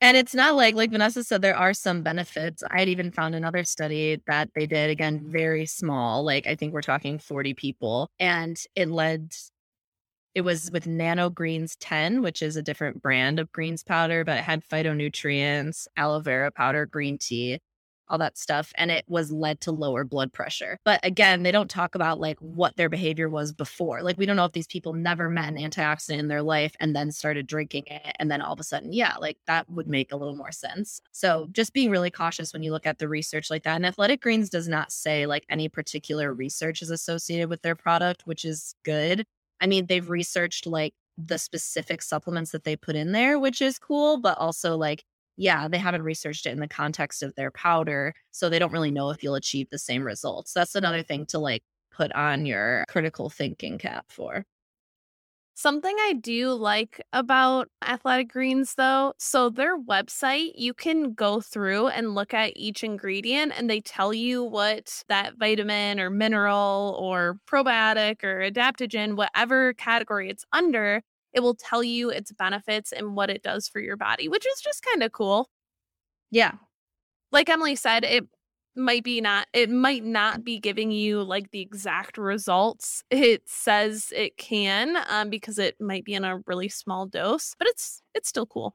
And 0.00 0.16
it's 0.16 0.34
not 0.34 0.54
like, 0.54 0.76
like 0.76 0.92
Vanessa 0.92 1.24
said, 1.24 1.42
there 1.42 1.56
are 1.56 1.74
some 1.74 2.02
benefits. 2.02 2.62
I 2.70 2.80
had 2.80 2.88
even 2.88 3.10
found 3.10 3.34
another 3.34 3.64
study 3.64 4.20
that 4.28 4.50
they 4.54 4.66
did, 4.66 4.90
again, 4.90 5.20
very 5.24 5.66
small. 5.66 6.24
Like, 6.24 6.46
I 6.46 6.54
think 6.54 6.72
we're 6.72 6.82
talking 6.82 7.18
40 7.18 7.54
people. 7.54 8.08
And 8.20 8.56
it 8.76 8.88
led, 8.88 9.34
it 10.36 10.42
was 10.42 10.70
with 10.70 10.86
Nano 10.86 11.30
Greens 11.30 11.74
10, 11.80 12.22
which 12.22 12.42
is 12.42 12.56
a 12.56 12.62
different 12.62 13.02
brand 13.02 13.40
of 13.40 13.50
greens 13.50 13.82
powder, 13.82 14.24
but 14.24 14.38
it 14.38 14.44
had 14.44 14.62
phytonutrients, 14.64 15.88
aloe 15.96 16.20
vera 16.20 16.52
powder, 16.52 16.86
green 16.86 17.18
tea, 17.18 17.58
all 18.10 18.18
that 18.18 18.38
stuff. 18.38 18.72
And 18.76 18.90
it 18.90 19.04
was 19.08 19.30
led 19.30 19.60
to 19.62 19.72
lower 19.72 20.04
blood 20.04 20.32
pressure. 20.32 20.78
But 20.84 21.00
again, 21.02 21.42
they 21.42 21.52
don't 21.52 21.70
talk 21.70 21.94
about 21.94 22.20
like 22.20 22.38
what 22.40 22.76
their 22.76 22.88
behavior 22.88 23.28
was 23.28 23.52
before. 23.52 24.02
Like, 24.02 24.18
we 24.18 24.26
don't 24.26 24.36
know 24.36 24.44
if 24.44 24.52
these 24.52 24.66
people 24.66 24.92
never 24.92 25.28
met 25.28 25.48
an 25.48 25.56
antioxidant 25.56 26.18
in 26.18 26.28
their 26.28 26.42
life 26.42 26.74
and 26.80 26.94
then 26.94 27.10
started 27.10 27.46
drinking 27.46 27.84
it. 27.86 28.16
And 28.18 28.30
then 28.30 28.40
all 28.40 28.52
of 28.52 28.60
a 28.60 28.64
sudden, 28.64 28.92
yeah, 28.92 29.14
like 29.20 29.38
that 29.46 29.68
would 29.70 29.88
make 29.88 30.12
a 30.12 30.16
little 30.16 30.36
more 30.36 30.52
sense. 30.52 31.00
So 31.12 31.48
just 31.52 31.72
being 31.72 31.90
really 31.90 32.10
cautious 32.10 32.52
when 32.52 32.62
you 32.62 32.72
look 32.72 32.86
at 32.86 32.98
the 32.98 33.08
research 33.08 33.50
like 33.50 33.64
that. 33.64 33.76
And 33.76 33.86
Athletic 33.86 34.20
Greens 34.20 34.50
does 34.50 34.68
not 34.68 34.92
say 34.92 35.26
like 35.26 35.44
any 35.48 35.68
particular 35.68 36.32
research 36.32 36.82
is 36.82 36.90
associated 36.90 37.48
with 37.48 37.62
their 37.62 37.74
product, 37.74 38.22
which 38.26 38.44
is 38.44 38.74
good. 38.84 39.24
I 39.60 39.66
mean, 39.66 39.86
they've 39.86 40.08
researched 40.08 40.66
like 40.66 40.94
the 41.16 41.38
specific 41.38 42.00
supplements 42.00 42.52
that 42.52 42.64
they 42.64 42.76
put 42.76 42.94
in 42.94 43.12
there, 43.12 43.38
which 43.38 43.60
is 43.60 43.78
cool, 43.78 44.18
but 44.18 44.38
also 44.38 44.76
like 44.76 45.04
yeah, 45.38 45.68
they 45.68 45.78
haven't 45.78 46.02
researched 46.02 46.46
it 46.46 46.50
in 46.50 46.60
the 46.60 46.68
context 46.68 47.22
of 47.22 47.34
their 47.36 47.52
powder. 47.52 48.12
So 48.32 48.48
they 48.50 48.58
don't 48.58 48.72
really 48.72 48.90
know 48.90 49.10
if 49.10 49.22
you'll 49.22 49.36
achieve 49.36 49.70
the 49.70 49.78
same 49.78 50.02
results. 50.02 50.52
That's 50.52 50.74
another 50.74 51.02
thing 51.02 51.26
to 51.26 51.38
like 51.38 51.62
put 51.92 52.12
on 52.12 52.44
your 52.44 52.84
critical 52.88 53.30
thinking 53.30 53.78
cap 53.78 54.06
for. 54.08 54.44
Something 55.54 55.96
I 56.02 56.12
do 56.12 56.52
like 56.52 57.00
about 57.12 57.68
Athletic 57.84 58.28
Greens, 58.30 58.74
though, 58.76 59.14
so 59.18 59.50
their 59.50 59.76
website, 59.76 60.52
you 60.54 60.72
can 60.72 61.14
go 61.14 61.40
through 61.40 61.88
and 61.88 62.14
look 62.14 62.32
at 62.32 62.52
each 62.54 62.84
ingredient 62.84 63.52
and 63.56 63.68
they 63.68 63.80
tell 63.80 64.14
you 64.14 64.44
what 64.44 65.02
that 65.08 65.34
vitamin 65.36 65.98
or 65.98 66.10
mineral 66.10 66.96
or 67.00 67.40
probiotic 67.48 68.22
or 68.22 68.38
adaptogen, 68.38 69.16
whatever 69.16 69.72
category 69.74 70.30
it's 70.30 70.44
under, 70.52 71.02
it 71.32 71.40
will 71.40 71.54
tell 71.54 71.82
you 71.84 72.10
its 72.10 72.32
benefits 72.32 72.92
and 72.92 73.16
what 73.16 73.30
it 73.30 73.42
does 73.42 73.68
for 73.68 73.80
your 73.80 73.96
body, 73.96 74.28
which 74.28 74.46
is 74.46 74.60
just 74.60 74.82
kind 74.84 75.02
of 75.02 75.12
cool. 75.12 75.48
Yeah. 76.30 76.52
Like 77.32 77.48
Emily 77.48 77.76
said, 77.76 78.04
it 78.04 78.26
might 78.76 79.02
be 79.04 79.20
not 79.20 79.46
it 79.52 79.70
might 79.70 80.04
not 80.04 80.44
be 80.44 80.58
giving 80.60 80.90
you 80.92 81.22
like 81.22 81.50
the 81.50 81.60
exact 81.60 82.16
results 82.16 83.02
it 83.10 83.42
says 83.46 84.12
it 84.14 84.36
can 84.36 84.96
um 85.10 85.30
because 85.30 85.58
it 85.58 85.74
might 85.80 86.04
be 86.04 86.14
in 86.14 86.24
a 86.24 86.38
really 86.46 86.68
small 86.68 87.06
dose, 87.06 87.54
but 87.58 87.66
it's 87.68 88.02
it's 88.14 88.28
still 88.28 88.46
cool. 88.46 88.74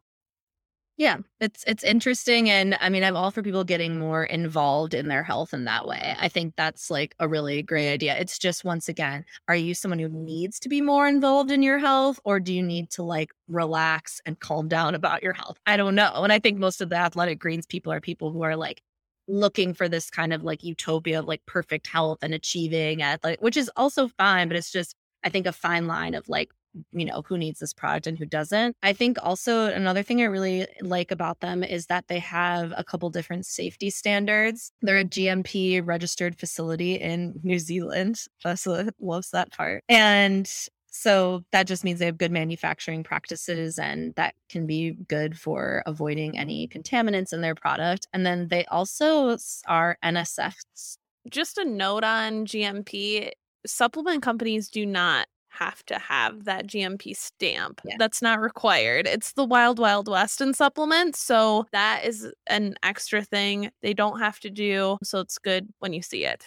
Yeah, 0.98 1.18
it's 1.40 1.64
it's 1.66 1.84
interesting 1.84 2.52
and 2.52 2.78
I 2.80 2.90
mean 2.90 3.04
I'm 3.04 3.16
all 3.18 3.32
for 3.32 3.42
people 3.42 3.64
getting 3.64 3.98
more 3.98 4.24
involved 4.26 4.94
in 4.94 5.08
their 5.08 5.24
health 5.24 5.52
in 5.54 5.66
that 5.66 5.88
way. 5.88 6.16
I 6.20 6.28
think 6.30 6.54
that's 6.56 6.92
like 6.92 7.16
a 7.20 7.28
really 7.28 7.64
great 7.64 7.92
idea. 7.92 8.16
It's 8.20 8.38
just 8.38 8.64
once 8.64 8.88
again, 8.88 9.26
are 9.48 9.56
you 9.56 9.74
someone 9.74 9.98
who 9.98 10.08
needs 10.10 10.60
to 10.60 10.70
be 10.70 10.82
more 10.82 11.08
involved 11.08 11.50
in 11.50 11.64
your 11.64 11.80
health 11.80 12.20
or 12.26 12.40
do 12.40 12.54
you 12.54 12.62
need 12.62 12.92
to 12.92 13.04
like 13.04 13.32
relax 13.48 14.22
and 14.28 14.40
calm 14.40 14.68
down 14.68 14.94
about 14.94 15.24
your 15.24 15.34
health? 15.34 15.58
I 15.66 15.78
don't 15.78 15.96
know. 15.96 16.12
And 16.16 16.32
I 16.32 16.38
think 16.38 16.60
most 16.60 16.80
of 16.80 16.90
the 16.90 16.96
athletic 16.98 17.40
greens 17.40 17.66
people 17.66 17.92
are 17.92 18.00
people 18.02 18.32
who 18.32 18.44
are 18.44 18.56
like 18.56 18.80
looking 19.28 19.74
for 19.74 19.90
this 19.90 20.12
kind 20.12 20.32
of 20.32 20.44
like 20.44 20.64
utopia 20.64 21.20
of 21.20 21.26
like 21.26 21.44
perfect 21.48 21.88
health 21.88 22.20
and 22.22 22.34
achieving 22.36 23.02
at 23.02 23.24
like 23.24 23.42
which 23.42 23.58
is 23.58 23.70
also 23.76 24.08
fine, 24.10 24.48
but 24.48 24.58
it's 24.58 24.72
just 24.72 24.96
I 25.24 25.30
think 25.30 25.48
a 25.48 25.54
fine 25.54 25.88
line 25.88 26.14
of 26.14 26.30
like 26.30 26.52
you 26.92 27.06
know, 27.06 27.24
who 27.26 27.38
needs 27.38 27.60
this 27.60 27.74
product 27.74 28.08
and 28.08 28.18
who 28.18 28.26
doesn't. 28.26 28.76
I 28.84 28.94
think 28.94 29.18
also 29.22 29.68
another 29.68 30.04
thing 30.04 30.22
I 30.22 30.26
really 30.26 30.68
like 30.82 31.12
about 31.12 31.40
them 31.40 31.64
is 31.64 31.88
that 31.88 32.08
they 32.08 32.20
have 32.20 32.74
a 32.76 32.84
couple 32.84 33.10
different 33.10 33.46
safety 33.46 33.90
standards. 33.90 34.72
They're 34.82 35.00
a 35.00 35.06
GMP 35.06 35.86
registered 35.86 36.38
facility 36.38 36.96
in 36.96 37.40
New 37.44 37.60
Zealand. 37.60 38.22
Ursula 38.46 38.90
loves 39.00 39.32
that 39.32 39.52
part. 39.52 39.84
And 39.90 40.50
so 40.96 41.44
that 41.52 41.66
just 41.66 41.84
means 41.84 42.00
they 42.00 42.06
have 42.06 42.20
good 42.20 42.32
manufacturing 42.32 43.04
practices 43.04 43.80
and 43.80 44.14
that 44.16 44.36
can 44.50 44.68
be 44.68 44.92
good 45.08 45.38
for 45.40 45.82
avoiding 45.88 46.38
any 46.38 46.68
contaminants 46.68 47.34
in 47.34 47.42
their 47.42 47.56
product. 47.56 48.08
And 48.14 48.26
then 48.26 48.48
they 48.48 48.64
also 48.66 49.38
are 49.68 49.98
NSFs. 50.06 50.98
Just 51.30 51.58
a 51.58 51.66
note 51.66 52.04
on 52.04 52.46
GMP 52.46 53.32
supplement 53.66 54.22
companies 54.22 54.70
do 54.70 54.86
not 54.86 55.28
have 55.54 55.86
to 55.86 55.98
have 56.00 56.46
that 56.46 56.68
GMP 56.68 57.16
stamp. 57.16 57.82
Yeah. 57.86 57.96
That's 58.00 58.22
not 58.22 58.42
required. 58.42 59.08
It's 59.08 59.34
the 59.34 59.46
Wild 59.46 59.80
Wild 59.80 60.08
West 60.08 60.42
in 60.42 60.54
supplements. 60.54 61.20
So 61.20 61.66
that 61.72 62.04
is 62.06 62.32
an 62.48 62.76
extra 62.84 63.24
thing 63.24 63.72
they 63.82 63.94
don't 63.94 64.20
have 64.20 64.40
to 64.42 64.50
do. 64.50 64.98
So 65.04 65.20
it's 65.20 65.38
good 65.38 65.68
when 65.80 65.94
you 65.94 66.02
see 66.02 66.26
it. 66.26 66.46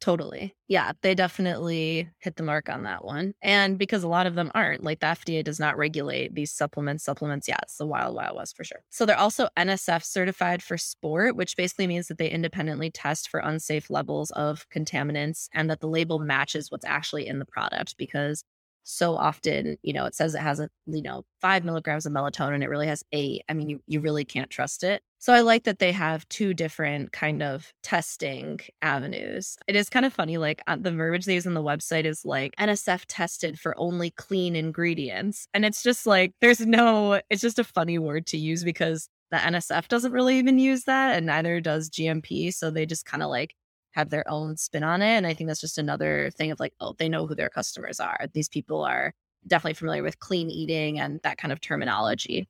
Totally. 0.00 0.54
Yeah, 0.66 0.92
they 1.02 1.14
definitely 1.14 2.08
hit 2.20 2.36
the 2.36 2.42
mark 2.42 2.70
on 2.70 2.84
that 2.84 3.04
one. 3.04 3.34
And 3.42 3.78
because 3.78 4.02
a 4.02 4.08
lot 4.08 4.26
of 4.26 4.34
them 4.34 4.50
aren't, 4.54 4.82
like 4.82 5.00
the 5.00 5.06
FDA 5.08 5.44
does 5.44 5.60
not 5.60 5.76
regulate 5.76 6.34
these 6.34 6.52
supplements. 6.52 7.04
Supplements, 7.04 7.46
yeah, 7.46 7.58
it's 7.62 7.76
the 7.76 7.86
wild, 7.86 8.14
wild 8.14 8.34
west 8.36 8.56
for 8.56 8.64
sure. 8.64 8.80
So 8.88 9.04
they're 9.04 9.18
also 9.18 9.48
NSF 9.58 10.02
certified 10.02 10.62
for 10.62 10.78
sport, 10.78 11.36
which 11.36 11.54
basically 11.54 11.86
means 11.86 12.08
that 12.08 12.16
they 12.16 12.30
independently 12.30 12.90
test 12.90 13.28
for 13.28 13.40
unsafe 13.40 13.90
levels 13.90 14.30
of 14.30 14.66
contaminants 14.70 15.48
and 15.52 15.68
that 15.68 15.80
the 15.80 15.88
label 15.88 16.18
matches 16.18 16.70
what's 16.70 16.86
actually 16.86 17.26
in 17.26 17.38
the 17.38 17.44
product 17.44 17.98
because 17.98 18.42
so 18.90 19.16
often, 19.16 19.76
you 19.82 19.92
know, 19.92 20.04
it 20.04 20.14
says 20.14 20.34
it 20.34 20.40
has 20.40 20.60
a, 20.60 20.68
you 20.86 21.02
know, 21.02 21.24
five 21.40 21.64
milligrams 21.64 22.06
of 22.06 22.12
melatonin. 22.12 22.62
It 22.62 22.68
really 22.68 22.86
has 22.86 23.04
eight. 23.12 23.42
I 23.48 23.54
mean, 23.54 23.68
you, 23.68 23.82
you 23.86 24.00
really 24.00 24.24
can't 24.24 24.50
trust 24.50 24.82
it. 24.82 25.02
So 25.18 25.32
I 25.32 25.40
like 25.40 25.64
that 25.64 25.78
they 25.78 25.92
have 25.92 26.28
two 26.28 26.54
different 26.54 27.12
kind 27.12 27.42
of 27.42 27.72
testing 27.82 28.60
avenues. 28.82 29.56
It 29.68 29.76
is 29.76 29.90
kind 29.90 30.06
of 30.06 30.12
funny, 30.12 30.38
like 30.38 30.62
uh, 30.66 30.76
the 30.80 30.92
verbiage 30.92 31.26
they 31.26 31.34
use 31.34 31.46
on 31.46 31.54
the 31.54 31.62
website 31.62 32.04
is 32.04 32.24
like 32.24 32.54
NSF 32.56 33.04
tested 33.06 33.58
for 33.58 33.78
only 33.78 34.10
clean 34.10 34.56
ingredients. 34.56 35.46
And 35.52 35.64
it's 35.64 35.82
just 35.82 36.06
like, 36.06 36.32
there's 36.40 36.60
no, 36.60 37.20
it's 37.30 37.42
just 37.42 37.58
a 37.58 37.64
funny 37.64 37.98
word 37.98 38.26
to 38.28 38.38
use 38.38 38.64
because 38.64 39.08
the 39.30 39.36
NSF 39.36 39.88
doesn't 39.88 40.12
really 40.12 40.38
even 40.38 40.58
use 40.58 40.84
that 40.84 41.16
and 41.16 41.26
neither 41.26 41.60
does 41.60 41.90
GMP. 41.90 42.52
So 42.52 42.70
they 42.70 42.86
just 42.86 43.06
kind 43.06 43.22
of 43.22 43.28
like 43.28 43.54
have 43.92 44.10
their 44.10 44.28
own 44.28 44.56
spin 44.56 44.84
on 44.84 45.02
it. 45.02 45.16
And 45.16 45.26
I 45.26 45.34
think 45.34 45.48
that's 45.48 45.60
just 45.60 45.78
another 45.78 46.30
thing 46.36 46.50
of 46.50 46.60
like, 46.60 46.74
oh, 46.80 46.94
they 46.98 47.08
know 47.08 47.26
who 47.26 47.34
their 47.34 47.48
customers 47.48 48.00
are. 48.00 48.26
These 48.32 48.48
people 48.48 48.84
are 48.84 49.12
definitely 49.46 49.74
familiar 49.74 50.02
with 50.02 50.18
clean 50.18 50.50
eating 50.50 51.00
and 51.00 51.20
that 51.22 51.38
kind 51.38 51.52
of 51.52 51.60
terminology. 51.60 52.48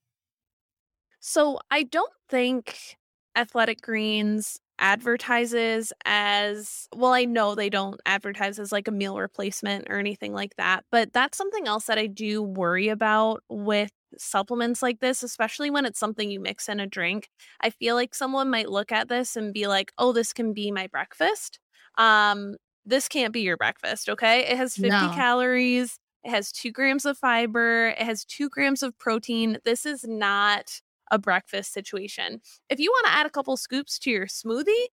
So 1.21 1.61
I 1.71 1.85
don't 1.85 2.13
think 2.29 2.97
Athletic 3.37 3.81
Greens 3.81 4.59
advertises 4.81 5.93
as 6.05 6.89
well 6.95 7.13
i 7.13 7.25
know 7.25 7.55
they 7.55 7.71
don't 7.71 8.01
advertise 8.07 8.59
as 8.59 8.73
like 8.73 8.89
a 8.89 8.93
meal 8.93 9.19
replacement 9.19 9.87
or 9.91 9.99
anything 9.99 10.33
like 10.33 10.57
that 10.57 10.85
but 10.91 11.13
that's 11.13 11.37
something 11.39 11.67
else 11.69 11.85
that 11.87 11.99
i 11.99 12.07
do 12.07 12.43
worry 12.43 12.89
about 12.89 13.43
with 13.49 13.91
supplements 14.19 14.83
like 14.83 15.01
this, 15.01 15.23
especially 15.23 15.71
when 15.71 15.87
it's 15.87 15.99
something 15.99 16.31
you 16.31 16.41
mix 16.41 16.69
in 16.69 16.81
a 16.81 16.87
drink, 16.87 17.29
I 17.61 17.71
feel 17.71 17.95
like 17.95 18.15
someone 18.15 18.51
might 18.51 18.69
look 18.69 18.93
at 18.93 19.09
this 19.09 19.37
and 19.37 19.53
be 19.53 19.67
like, 19.67 19.93
"Oh, 19.99 20.13
this 20.13 20.33
can 20.33 20.53
be 20.53 20.71
my 20.71 20.87
breakfast." 20.89 21.59
Um, 21.97 22.57
this 22.85 23.09
can't 23.09 23.33
be 23.33 23.41
your 23.43 23.57
breakfast, 23.57 24.09
okay? 24.09 24.41
It 24.47 24.57
has 24.57 24.77
50 24.77 25.09
no. 25.09 25.11
calories, 25.11 25.99
it 26.25 26.31
has 26.31 26.53
2 26.53 26.73
grams 26.73 27.05
of 27.05 27.19
fiber, 27.19 27.89
it 27.89 28.03
has 28.03 28.25
2 28.25 28.49
grams 28.49 28.83
of 28.83 28.97
protein. 28.99 29.59
This 29.65 29.87
is 29.87 30.05
not 30.05 30.81
a 31.11 31.19
breakfast 31.19 31.73
situation. 31.73 32.41
If 32.69 32.79
you 32.79 32.91
want 32.91 33.07
to 33.07 33.13
add 33.13 33.27
a 33.27 33.31
couple 33.31 33.57
scoops 33.57 33.99
to 34.01 34.11
your 34.11 34.27
smoothie, 34.27 34.87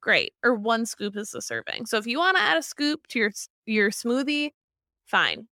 great. 0.00 0.32
Or 0.42 0.54
one 0.54 0.86
scoop 0.86 1.16
is 1.16 1.30
the 1.30 1.42
serving. 1.42 1.86
So 1.86 1.96
if 1.98 2.06
you 2.06 2.18
want 2.18 2.36
to 2.36 2.42
add 2.42 2.58
a 2.58 2.62
scoop 2.62 3.06
to 3.08 3.18
your 3.18 3.32
your 3.66 3.90
smoothie, 3.90 4.50
fine. 5.06 5.48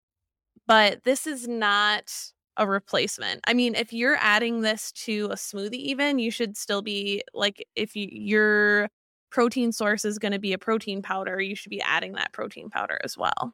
But 0.68 1.04
this 1.04 1.28
is 1.28 1.48
not 1.48 2.12
a 2.58 2.68
replacement. 2.68 3.42
I 3.48 3.54
mean, 3.54 3.76
if 3.76 3.94
you're 3.94 4.18
adding 4.20 4.62
this 4.62 4.92
to 4.94 5.30
a 5.32 5.36
smoothie, 5.36 5.74
even 5.74 6.20
you 6.20 6.32
should 6.32 6.58
still 6.58 6.82
be 6.82 7.24
like, 7.34 7.66
if 7.76 7.96
you, 7.96 8.08
your 8.12 8.90
protein 9.32 9.72
source 9.72 10.06
is 10.06 10.20
going 10.20 10.34
to 10.34 10.40
be 10.40 10.54
a 10.54 10.58
protein 10.58 11.02
powder, 11.02 11.40
you 11.42 11.56
should 11.56 11.70
be 11.70 11.82
adding 11.82 12.14
that 12.14 12.34
protein 12.34 12.70
powder 12.70 13.00
as 13.04 13.18
well. 13.18 13.54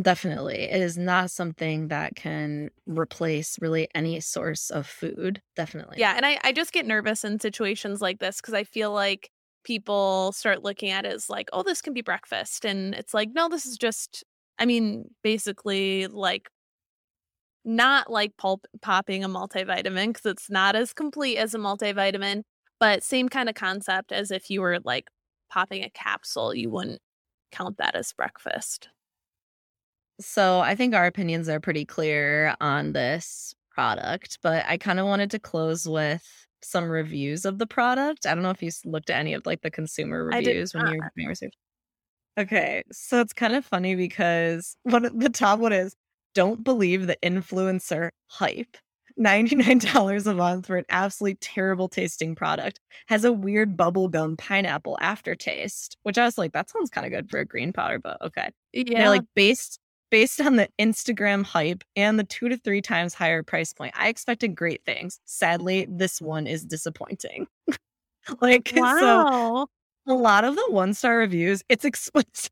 Definitely. 0.00 0.62
It 0.62 0.80
is 0.80 0.96
not 0.96 1.30
something 1.30 1.88
that 1.88 2.16
can 2.16 2.70
replace 2.86 3.58
really 3.60 3.88
any 3.94 4.20
source 4.20 4.70
of 4.70 4.86
food. 4.86 5.42
Definitely. 5.54 5.96
Yeah. 5.98 6.14
And 6.16 6.24
I, 6.24 6.38
I 6.42 6.52
just 6.52 6.72
get 6.72 6.86
nervous 6.86 7.24
in 7.24 7.38
situations 7.38 8.00
like 8.00 8.18
this 8.18 8.40
because 8.40 8.54
I 8.54 8.64
feel 8.64 8.92
like 8.92 9.30
people 9.64 10.32
start 10.32 10.64
looking 10.64 10.90
at 10.90 11.04
it 11.04 11.12
as 11.12 11.28
like, 11.28 11.50
oh, 11.52 11.62
this 11.62 11.82
can 11.82 11.92
be 11.92 12.00
breakfast. 12.00 12.64
And 12.64 12.94
it's 12.94 13.12
like, 13.12 13.30
no, 13.34 13.50
this 13.50 13.66
is 13.66 13.76
just, 13.76 14.24
I 14.58 14.64
mean, 14.64 15.10
basically 15.22 16.06
like 16.06 16.48
not 17.64 18.10
like 18.10 18.36
pulp 18.38 18.66
popping 18.80 19.22
a 19.24 19.28
multivitamin 19.28 20.08
because 20.08 20.26
it's 20.26 20.50
not 20.50 20.74
as 20.74 20.94
complete 20.94 21.36
as 21.36 21.54
a 21.54 21.58
multivitamin, 21.58 22.42
but 22.80 23.02
same 23.02 23.28
kind 23.28 23.48
of 23.48 23.54
concept 23.54 24.10
as 24.10 24.30
if 24.30 24.48
you 24.48 24.62
were 24.62 24.78
like 24.84 25.08
popping 25.50 25.84
a 25.84 25.90
capsule, 25.90 26.54
you 26.54 26.70
wouldn't 26.70 27.00
count 27.52 27.76
that 27.76 27.94
as 27.94 28.12
breakfast. 28.14 28.88
So 30.20 30.60
I 30.60 30.74
think 30.74 30.94
our 30.94 31.06
opinions 31.06 31.48
are 31.48 31.60
pretty 31.60 31.84
clear 31.84 32.54
on 32.60 32.92
this 32.92 33.54
product, 33.70 34.38
but 34.42 34.64
I 34.68 34.76
kind 34.76 35.00
of 35.00 35.06
wanted 35.06 35.30
to 35.32 35.38
close 35.38 35.88
with 35.88 36.46
some 36.62 36.88
reviews 36.88 37.44
of 37.44 37.58
the 37.58 37.66
product. 37.66 38.26
I 38.26 38.34
don't 38.34 38.42
know 38.42 38.50
if 38.50 38.62
you 38.62 38.70
looked 38.84 39.10
at 39.10 39.18
any 39.18 39.34
of 39.34 39.44
like 39.46 39.62
the 39.62 39.70
consumer 39.70 40.24
reviews 40.24 40.74
when 40.74 40.86
you 40.86 40.98
were 40.98 41.10
doing 41.16 41.28
research. 41.28 41.54
Okay, 42.38 42.82
so 42.92 43.20
it's 43.20 43.32
kind 43.32 43.54
of 43.54 43.64
funny 43.64 43.94
because 43.94 44.76
one 44.84 45.18
the 45.18 45.28
top 45.28 45.58
one 45.58 45.72
is 45.72 45.94
don't 46.34 46.64
believe 46.64 47.06
the 47.06 47.18
influencer 47.22 48.10
hype. 48.28 48.76
$99 49.20 50.26
a 50.26 50.34
month 50.34 50.66
for 50.66 50.78
an 50.78 50.86
absolutely 50.88 51.34
terrible 51.34 51.86
tasting 51.86 52.34
product. 52.34 52.80
Has 53.08 53.24
a 53.24 53.32
weird 53.32 53.76
bubblegum 53.76 54.38
pineapple 54.38 54.96
aftertaste, 55.02 55.98
which 56.02 56.16
I 56.16 56.24
was 56.24 56.38
like, 56.38 56.52
that 56.52 56.70
sounds 56.70 56.88
kind 56.88 57.04
of 57.06 57.12
good 57.12 57.28
for 57.28 57.38
a 57.38 57.44
green 57.44 57.74
powder, 57.74 57.98
but 57.98 58.20
okay. 58.22 58.50
Yeah. 58.72 59.00
They're 59.00 59.10
like 59.10 59.24
based 59.34 59.78
based 60.12 60.42
on 60.42 60.56
the 60.56 60.68
Instagram 60.78 61.42
hype 61.42 61.82
and 61.96 62.18
the 62.18 62.24
two 62.24 62.50
to 62.50 62.58
three 62.58 62.82
times 62.82 63.14
higher 63.14 63.42
price 63.42 63.72
point. 63.72 63.94
I 63.96 64.08
expected 64.08 64.54
great 64.54 64.84
things. 64.84 65.18
Sadly, 65.24 65.86
this 65.88 66.20
one 66.20 66.46
is 66.46 66.64
disappointing. 66.64 67.48
like 68.42 68.72
wow. 68.76 69.66
so 70.06 70.12
a 70.12 70.14
lot 70.14 70.44
of 70.44 70.54
the 70.54 70.66
one 70.68 70.92
star 70.92 71.16
reviews, 71.16 71.64
it's 71.70 71.86
expensive. 71.86 72.50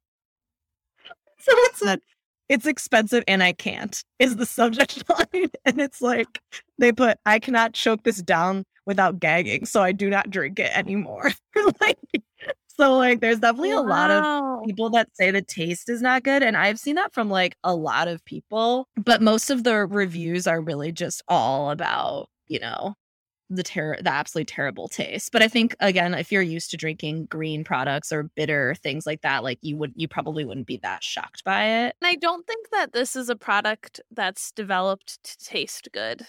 so 1.38 1.52
it 1.52 1.76
said 1.76 2.00
it's 2.48 2.66
expensive 2.66 3.24
and 3.28 3.42
I 3.42 3.52
can't 3.52 4.02
is 4.18 4.36
the 4.36 4.46
subject 4.46 5.04
line. 5.34 5.50
And 5.66 5.80
it's 5.82 6.00
like 6.00 6.40
they 6.78 6.92
put, 6.92 7.18
I 7.26 7.38
cannot 7.38 7.74
choke 7.74 8.04
this 8.04 8.22
down 8.22 8.64
without 8.86 9.20
gagging, 9.20 9.66
so 9.66 9.82
I 9.82 9.92
do 9.92 10.08
not 10.08 10.30
drink 10.30 10.58
it 10.58 10.74
anymore. 10.74 11.30
like 11.82 11.98
so 12.76 12.96
like 12.96 13.20
there's 13.20 13.40
definitely 13.40 13.74
wow. 13.74 13.82
a 13.82 13.86
lot 13.86 14.10
of 14.10 14.64
people 14.66 14.90
that 14.90 15.08
say 15.14 15.30
the 15.30 15.42
taste 15.42 15.88
is 15.88 16.02
not 16.02 16.22
good. 16.22 16.42
And 16.42 16.56
I've 16.56 16.78
seen 16.78 16.96
that 16.96 17.12
from 17.12 17.30
like 17.30 17.56
a 17.64 17.74
lot 17.74 18.08
of 18.08 18.24
people. 18.24 18.88
But 18.96 19.22
most 19.22 19.50
of 19.50 19.64
the 19.64 19.86
reviews 19.86 20.46
are 20.46 20.60
really 20.60 20.92
just 20.92 21.22
all 21.28 21.70
about, 21.70 22.28
you 22.48 22.60
know, 22.60 22.94
the 23.50 23.64
ter- 23.64 24.00
the 24.00 24.10
absolutely 24.10 24.46
terrible 24.46 24.88
taste. 24.88 25.32
But 25.32 25.42
I 25.42 25.48
think 25.48 25.74
again, 25.80 26.14
if 26.14 26.30
you're 26.30 26.40
used 26.40 26.70
to 26.70 26.76
drinking 26.76 27.26
green 27.26 27.64
products 27.64 28.12
or 28.12 28.30
bitter 28.36 28.76
things 28.76 29.06
like 29.06 29.22
that, 29.22 29.42
like 29.42 29.58
you 29.60 29.76
would 29.76 29.92
you 29.96 30.08
probably 30.08 30.44
wouldn't 30.44 30.68
be 30.68 30.78
that 30.82 31.02
shocked 31.02 31.42
by 31.44 31.64
it. 31.64 31.96
And 32.00 32.08
I 32.08 32.14
don't 32.14 32.46
think 32.46 32.70
that 32.70 32.92
this 32.92 33.16
is 33.16 33.28
a 33.28 33.36
product 33.36 34.00
that's 34.12 34.52
developed 34.52 35.22
to 35.24 35.38
taste 35.44 35.88
good. 35.92 36.26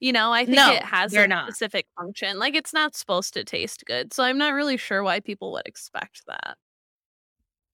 You 0.00 0.12
know, 0.12 0.32
I 0.32 0.44
think 0.44 0.56
no, 0.56 0.72
it 0.72 0.82
has 0.82 1.14
a 1.14 1.26
not. 1.26 1.46
specific 1.48 1.86
function. 1.98 2.38
Like 2.38 2.54
it's 2.54 2.74
not 2.74 2.94
supposed 2.94 3.32
to 3.34 3.44
taste 3.44 3.84
good. 3.86 4.12
So 4.12 4.22
I'm 4.22 4.38
not 4.38 4.52
really 4.52 4.76
sure 4.76 5.02
why 5.02 5.20
people 5.20 5.52
would 5.52 5.66
expect 5.66 6.22
that. 6.26 6.56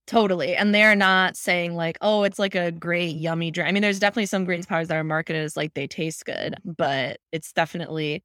Totally. 0.06 0.56
And 0.56 0.74
they're 0.74 0.96
not 0.96 1.36
saying 1.36 1.76
like, 1.76 1.96
oh, 2.00 2.24
it's 2.24 2.38
like 2.38 2.56
a 2.56 2.72
great, 2.72 3.16
yummy 3.16 3.50
drink. 3.52 3.68
I 3.68 3.72
mean, 3.72 3.82
there's 3.82 4.00
definitely 4.00 4.26
some 4.26 4.44
greens 4.44 4.66
powders 4.66 4.88
that 4.88 4.96
are 4.96 5.04
marketed 5.04 5.44
as 5.44 5.56
like 5.56 5.74
they 5.74 5.86
taste 5.86 6.24
good, 6.24 6.56
but 6.64 7.18
it's 7.30 7.52
definitely 7.52 8.24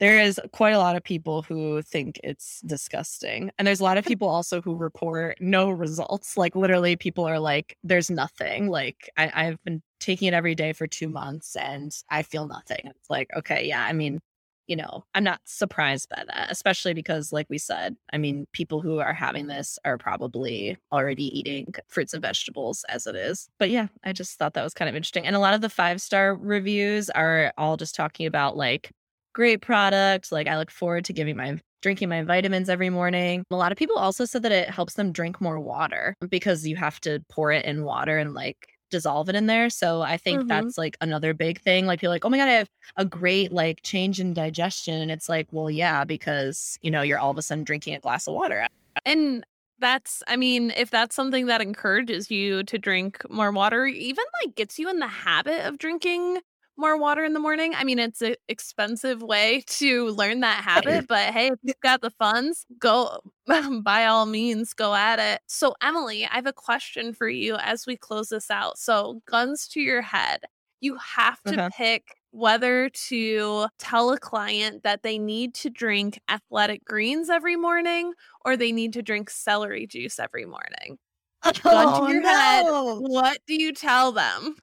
there 0.00 0.20
is 0.20 0.40
quite 0.52 0.72
a 0.72 0.78
lot 0.78 0.96
of 0.96 1.02
people 1.02 1.42
who 1.42 1.82
think 1.82 2.20
it's 2.22 2.60
disgusting. 2.62 3.50
And 3.58 3.66
there's 3.66 3.80
a 3.80 3.84
lot 3.84 3.96
of 3.96 4.04
people 4.04 4.28
also 4.28 4.60
who 4.60 4.76
report 4.76 5.36
no 5.40 5.70
results. 5.70 6.36
Like 6.36 6.54
literally 6.54 6.96
people 6.96 7.24
are 7.24 7.38
like, 7.38 7.76
there's 7.82 8.10
nothing. 8.10 8.68
Like 8.68 9.10
I, 9.16 9.32
I've 9.34 9.62
been 9.64 9.82
taking 10.04 10.28
it 10.28 10.34
every 10.34 10.54
day 10.54 10.72
for 10.72 10.86
two 10.86 11.08
months 11.08 11.56
and 11.56 11.92
I 12.10 12.22
feel 12.22 12.46
nothing. 12.46 12.80
It's 12.84 13.10
like, 13.10 13.30
okay, 13.36 13.66
yeah, 13.66 13.84
I 13.84 13.92
mean, 13.92 14.20
you 14.66 14.76
know, 14.76 15.04
I'm 15.14 15.24
not 15.24 15.40
surprised 15.44 16.08
by 16.08 16.24
that, 16.26 16.50
especially 16.50 16.94
because, 16.94 17.32
like 17.32 17.46
we 17.50 17.58
said, 17.58 17.96
I 18.12 18.18
mean, 18.18 18.46
people 18.52 18.80
who 18.80 18.98
are 18.98 19.12
having 19.12 19.46
this 19.46 19.78
are 19.84 19.98
probably 19.98 20.78
already 20.90 21.38
eating 21.38 21.74
fruits 21.88 22.14
and 22.14 22.22
vegetables 22.22 22.84
as 22.88 23.06
it 23.06 23.14
is. 23.14 23.48
But 23.58 23.70
yeah, 23.70 23.88
I 24.04 24.12
just 24.12 24.38
thought 24.38 24.54
that 24.54 24.64
was 24.64 24.74
kind 24.74 24.88
of 24.88 24.94
interesting. 24.94 25.26
And 25.26 25.36
a 25.36 25.40
lot 25.40 25.54
of 25.54 25.60
the 25.60 25.68
five 25.68 26.00
star 26.00 26.34
reviews 26.34 27.10
are 27.10 27.52
all 27.58 27.76
just 27.76 27.94
talking 27.94 28.26
about 28.26 28.56
like 28.56 28.90
great 29.34 29.60
product. 29.60 30.32
Like 30.32 30.46
I 30.46 30.56
look 30.56 30.70
forward 30.70 31.04
to 31.06 31.12
giving 31.12 31.36
my 31.36 31.58
drinking 31.82 32.08
my 32.08 32.22
vitamins 32.22 32.70
every 32.70 32.88
morning. 32.88 33.44
A 33.50 33.56
lot 33.56 33.70
of 33.70 33.76
people 33.76 33.98
also 33.98 34.24
said 34.24 34.42
that 34.42 34.52
it 34.52 34.70
helps 34.70 34.94
them 34.94 35.12
drink 35.12 35.42
more 35.42 35.60
water 35.60 36.16
because 36.30 36.66
you 36.66 36.76
have 36.76 36.98
to 37.02 37.22
pour 37.28 37.52
it 37.52 37.66
in 37.66 37.84
water 37.84 38.16
and 38.16 38.32
like 38.32 38.68
dissolve 38.94 39.28
it 39.28 39.34
in 39.34 39.46
there. 39.46 39.68
So 39.70 40.02
I 40.02 40.16
think 40.16 40.40
mm-hmm. 40.40 40.48
that's 40.48 40.78
like 40.78 40.96
another 41.00 41.34
big 41.34 41.60
thing. 41.60 41.86
Like 41.86 42.00
people 42.00 42.12
like, 42.12 42.24
oh 42.24 42.28
my 42.30 42.38
God, 42.38 42.48
I 42.48 42.52
have 42.52 42.68
a 42.96 43.04
great 43.04 43.52
like 43.52 43.82
change 43.82 44.20
in 44.20 44.32
digestion. 44.32 45.00
And 45.00 45.10
it's 45.10 45.28
like, 45.28 45.48
well, 45.50 45.70
yeah, 45.70 46.04
because 46.04 46.78
you 46.82 46.90
know, 46.90 47.02
you're 47.02 47.18
all 47.18 47.30
of 47.30 47.38
a 47.38 47.42
sudden 47.42 47.64
drinking 47.64 47.94
a 47.94 48.00
glass 48.00 48.26
of 48.26 48.34
water. 48.34 48.66
And 49.04 49.44
that's 49.80 50.22
i 50.28 50.36
mean 50.36 50.72
if 50.76 50.88
that's 50.90 51.16
something 51.16 51.46
that 51.46 51.60
encourages 51.60 52.30
you 52.30 52.62
to 52.62 52.78
drink 52.78 53.28
more 53.28 53.50
water 53.50 53.86
even 53.86 54.24
like 54.40 54.54
gets 54.54 54.78
you 54.78 54.88
in 54.88 55.00
the 55.00 55.08
habit 55.08 55.66
of 55.66 55.78
drinking 55.78 56.38
more 56.76 56.96
water 56.96 57.24
in 57.24 57.32
the 57.32 57.40
morning. 57.40 57.74
I 57.74 57.84
mean, 57.84 57.98
it's 57.98 58.22
an 58.22 58.36
expensive 58.48 59.22
way 59.22 59.64
to 59.68 60.08
learn 60.10 60.40
that 60.40 60.64
habit, 60.64 61.06
but 61.08 61.32
hey, 61.32 61.48
if 61.48 61.58
you've 61.62 61.80
got 61.80 62.00
the 62.00 62.10
funds, 62.10 62.66
go 62.78 63.20
by 63.82 64.06
all 64.06 64.26
means, 64.26 64.72
go 64.72 64.94
at 64.94 65.18
it. 65.18 65.40
So, 65.46 65.74
Emily, 65.82 66.24
I 66.24 66.34
have 66.34 66.46
a 66.46 66.52
question 66.52 67.12
for 67.12 67.28
you 67.28 67.56
as 67.56 67.86
we 67.86 67.96
close 67.96 68.28
this 68.28 68.50
out. 68.50 68.78
So, 68.78 69.22
guns 69.26 69.68
to 69.68 69.80
your 69.80 70.02
head, 70.02 70.40
you 70.80 70.96
have 70.96 71.40
to 71.44 71.64
okay. 71.64 71.68
pick 71.76 72.16
whether 72.30 72.88
to 72.90 73.68
tell 73.78 74.12
a 74.12 74.18
client 74.18 74.82
that 74.82 75.04
they 75.04 75.18
need 75.18 75.54
to 75.54 75.70
drink 75.70 76.20
athletic 76.28 76.84
greens 76.84 77.30
every 77.30 77.54
morning 77.54 78.12
or 78.44 78.56
they 78.56 78.72
need 78.72 78.92
to 78.92 79.02
drink 79.02 79.30
celery 79.30 79.86
juice 79.86 80.18
every 80.18 80.44
morning. 80.44 80.98
Oh, 81.44 81.52
Gun 81.62 81.86
to 81.86 82.00
oh, 82.02 82.08
your 82.08 82.20
no. 82.20 82.28
head, 82.28 82.64
what 83.08 83.38
do 83.46 83.54
you 83.54 83.72
tell 83.72 84.10
them? 84.10 84.56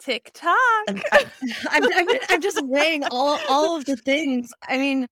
TikTok. 0.00 0.54
I'm, 0.88 1.02
I'm, 1.70 1.84
I'm, 1.92 2.08
I'm 2.28 2.40
just 2.40 2.64
weighing 2.64 3.04
all 3.10 3.38
all 3.48 3.76
of 3.76 3.84
the 3.84 3.96
things. 3.96 4.52
I 4.68 4.78
mean, 4.78 5.06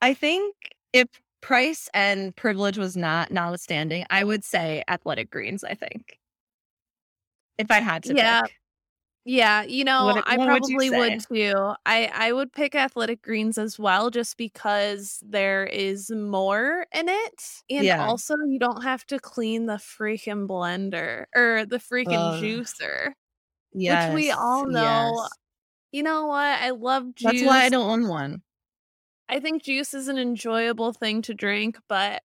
I 0.00 0.14
think 0.14 0.54
if 0.92 1.08
price 1.40 1.88
and 1.94 2.34
privilege 2.36 2.78
was 2.78 2.96
not 2.96 3.30
notwithstanding, 3.30 4.04
I 4.10 4.24
would 4.24 4.44
say 4.44 4.82
athletic 4.88 5.30
greens. 5.30 5.64
I 5.64 5.74
think 5.74 6.18
if 7.58 7.70
I 7.70 7.80
had 7.80 8.02
to, 8.04 8.14
yeah. 8.14 8.42
Pick. 8.42 8.52
Yeah, 9.28 9.64
you 9.64 9.82
know, 9.82 10.04
what, 10.04 10.24
I 10.24 10.36
probably 10.36 10.88
would, 10.88 10.98
would, 10.98 11.20
too. 11.28 11.74
I 11.84 12.08
I 12.14 12.32
would 12.32 12.52
pick 12.52 12.76
athletic 12.76 13.22
greens 13.22 13.58
as 13.58 13.76
well 13.76 14.08
just 14.08 14.36
because 14.36 15.20
there 15.26 15.66
is 15.66 16.12
more 16.12 16.86
in 16.94 17.08
it 17.08 17.42
and 17.68 17.84
yeah. 17.84 18.06
also 18.06 18.36
you 18.46 18.60
don't 18.60 18.82
have 18.82 19.04
to 19.06 19.18
clean 19.18 19.66
the 19.66 19.78
freaking 19.78 20.46
blender 20.46 21.24
or 21.34 21.66
the 21.66 21.78
freaking 21.78 22.40
juicer. 22.40 23.14
Yes, 23.76 24.12
which 24.12 24.24
we 24.24 24.30
all 24.30 24.66
know. 24.66 25.12
Yes. 25.22 25.30
You 25.92 26.02
know 26.02 26.26
what? 26.26 26.60
I 26.60 26.70
love 26.70 27.14
juice. 27.14 27.32
That's 27.32 27.44
why 27.44 27.64
I 27.64 27.68
don't 27.68 27.88
own 27.88 28.08
one. 28.08 28.42
I 29.28 29.40
think 29.40 29.62
juice 29.62 29.94
is 29.94 30.08
an 30.08 30.18
enjoyable 30.18 30.92
thing 30.92 31.22
to 31.22 31.34
drink, 31.34 31.78
but 31.88 32.22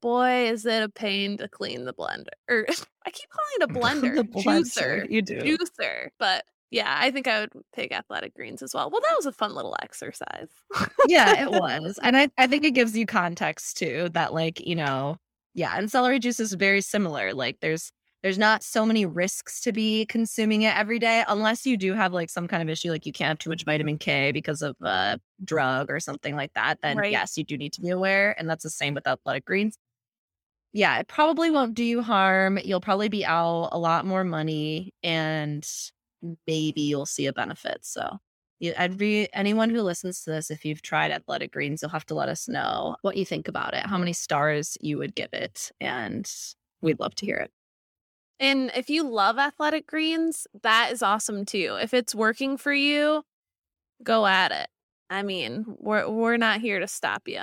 boy, 0.00 0.48
is 0.48 0.66
it 0.66 0.82
a 0.82 0.88
pain 0.88 1.36
to 1.38 1.48
clean 1.48 1.84
the 1.84 1.94
blender. 1.94 2.28
Or 2.48 2.66
I 3.06 3.10
keep 3.10 3.28
calling 3.30 3.50
it 3.56 3.62
a 3.62 3.68
blender. 3.80 4.16
the 4.16 4.24
blender. 4.24 4.62
Juicer. 4.62 5.10
You 5.10 5.22
do. 5.22 5.38
Juicer. 5.38 6.08
But 6.18 6.44
yeah, 6.70 6.96
I 6.98 7.10
think 7.10 7.26
I 7.26 7.40
would 7.40 7.52
pick 7.74 7.92
athletic 7.92 8.34
greens 8.34 8.62
as 8.62 8.74
well. 8.74 8.90
Well, 8.90 9.00
that 9.00 9.16
was 9.16 9.26
a 9.26 9.32
fun 9.32 9.54
little 9.54 9.76
exercise. 9.82 10.48
yeah, 11.08 11.42
it 11.42 11.50
was. 11.60 11.98
And 12.02 12.16
I, 12.16 12.28
I 12.38 12.46
think 12.46 12.64
it 12.64 12.72
gives 12.72 12.96
you 12.96 13.06
context 13.06 13.76
too 13.76 14.08
that, 14.12 14.32
like, 14.32 14.64
you 14.66 14.76
know, 14.76 15.16
yeah, 15.54 15.74
and 15.76 15.90
celery 15.90 16.20
juice 16.20 16.38
is 16.38 16.52
very 16.52 16.80
similar. 16.80 17.34
Like, 17.34 17.58
there's 17.60 17.92
there's 18.22 18.38
not 18.38 18.62
so 18.62 18.84
many 18.84 19.06
risks 19.06 19.60
to 19.62 19.72
be 19.72 20.04
consuming 20.06 20.62
it 20.62 20.76
every 20.76 20.98
day 20.98 21.24
unless 21.28 21.64
you 21.64 21.76
do 21.76 21.94
have 21.94 22.12
like 22.12 22.28
some 22.28 22.46
kind 22.46 22.62
of 22.62 22.68
issue 22.68 22.90
like 22.90 23.06
you 23.06 23.12
can't 23.12 23.28
have 23.28 23.38
too 23.38 23.50
much 23.50 23.64
vitamin 23.64 23.98
k 23.98 24.32
because 24.32 24.62
of 24.62 24.76
a 24.82 25.18
drug 25.44 25.90
or 25.90 26.00
something 26.00 26.36
like 26.36 26.52
that 26.54 26.78
then 26.82 26.96
right. 26.96 27.12
yes 27.12 27.36
you 27.36 27.44
do 27.44 27.56
need 27.56 27.72
to 27.72 27.80
be 27.80 27.90
aware 27.90 28.38
and 28.38 28.48
that's 28.48 28.64
the 28.64 28.70
same 28.70 28.94
with 28.94 29.06
athletic 29.06 29.44
greens. 29.44 29.76
Yeah 30.72 30.98
it 30.98 31.08
probably 31.08 31.50
won't 31.50 31.74
do 31.74 31.84
you 31.84 32.02
harm 32.02 32.58
you'll 32.64 32.80
probably 32.80 33.08
be 33.08 33.24
out 33.24 33.70
a 33.72 33.78
lot 33.78 34.04
more 34.04 34.24
money 34.24 34.92
and 35.02 35.66
maybe 36.46 36.82
you'll 36.82 37.06
see 37.06 37.26
a 37.26 37.32
benefit 37.32 37.78
so. 37.82 38.18
Every 38.62 39.32
anyone 39.32 39.70
who 39.70 39.80
listens 39.80 40.22
to 40.24 40.32
this 40.32 40.50
if 40.50 40.66
you've 40.66 40.82
tried 40.82 41.12
athletic 41.12 41.50
greens 41.50 41.80
you'll 41.80 41.90
have 41.92 42.04
to 42.06 42.14
let 42.14 42.28
us 42.28 42.46
know 42.46 42.94
what 43.00 43.16
you 43.16 43.24
think 43.24 43.48
about 43.48 43.72
it 43.72 43.86
how 43.86 43.96
many 43.96 44.12
stars 44.12 44.76
you 44.82 44.98
would 44.98 45.14
give 45.14 45.30
it 45.32 45.72
and 45.80 46.30
we'd 46.82 47.00
love 47.00 47.14
to 47.14 47.24
hear 47.24 47.36
it 47.36 47.50
and 48.40 48.72
if 48.74 48.90
you 48.90 49.08
love 49.08 49.38
athletic 49.38 49.86
greens, 49.86 50.46
that 50.62 50.90
is 50.92 51.02
awesome 51.02 51.44
too. 51.44 51.78
If 51.80 51.94
it's 51.94 52.14
working 52.14 52.56
for 52.56 52.72
you, 52.72 53.22
go 54.02 54.26
at 54.26 54.50
it. 54.50 54.68
I 55.10 55.22
mean, 55.22 55.64
we're 55.78 56.08
we're 56.08 56.36
not 56.38 56.60
here 56.60 56.80
to 56.80 56.88
stop 56.88 57.22
you. 57.26 57.42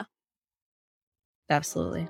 Absolutely. 1.49 2.09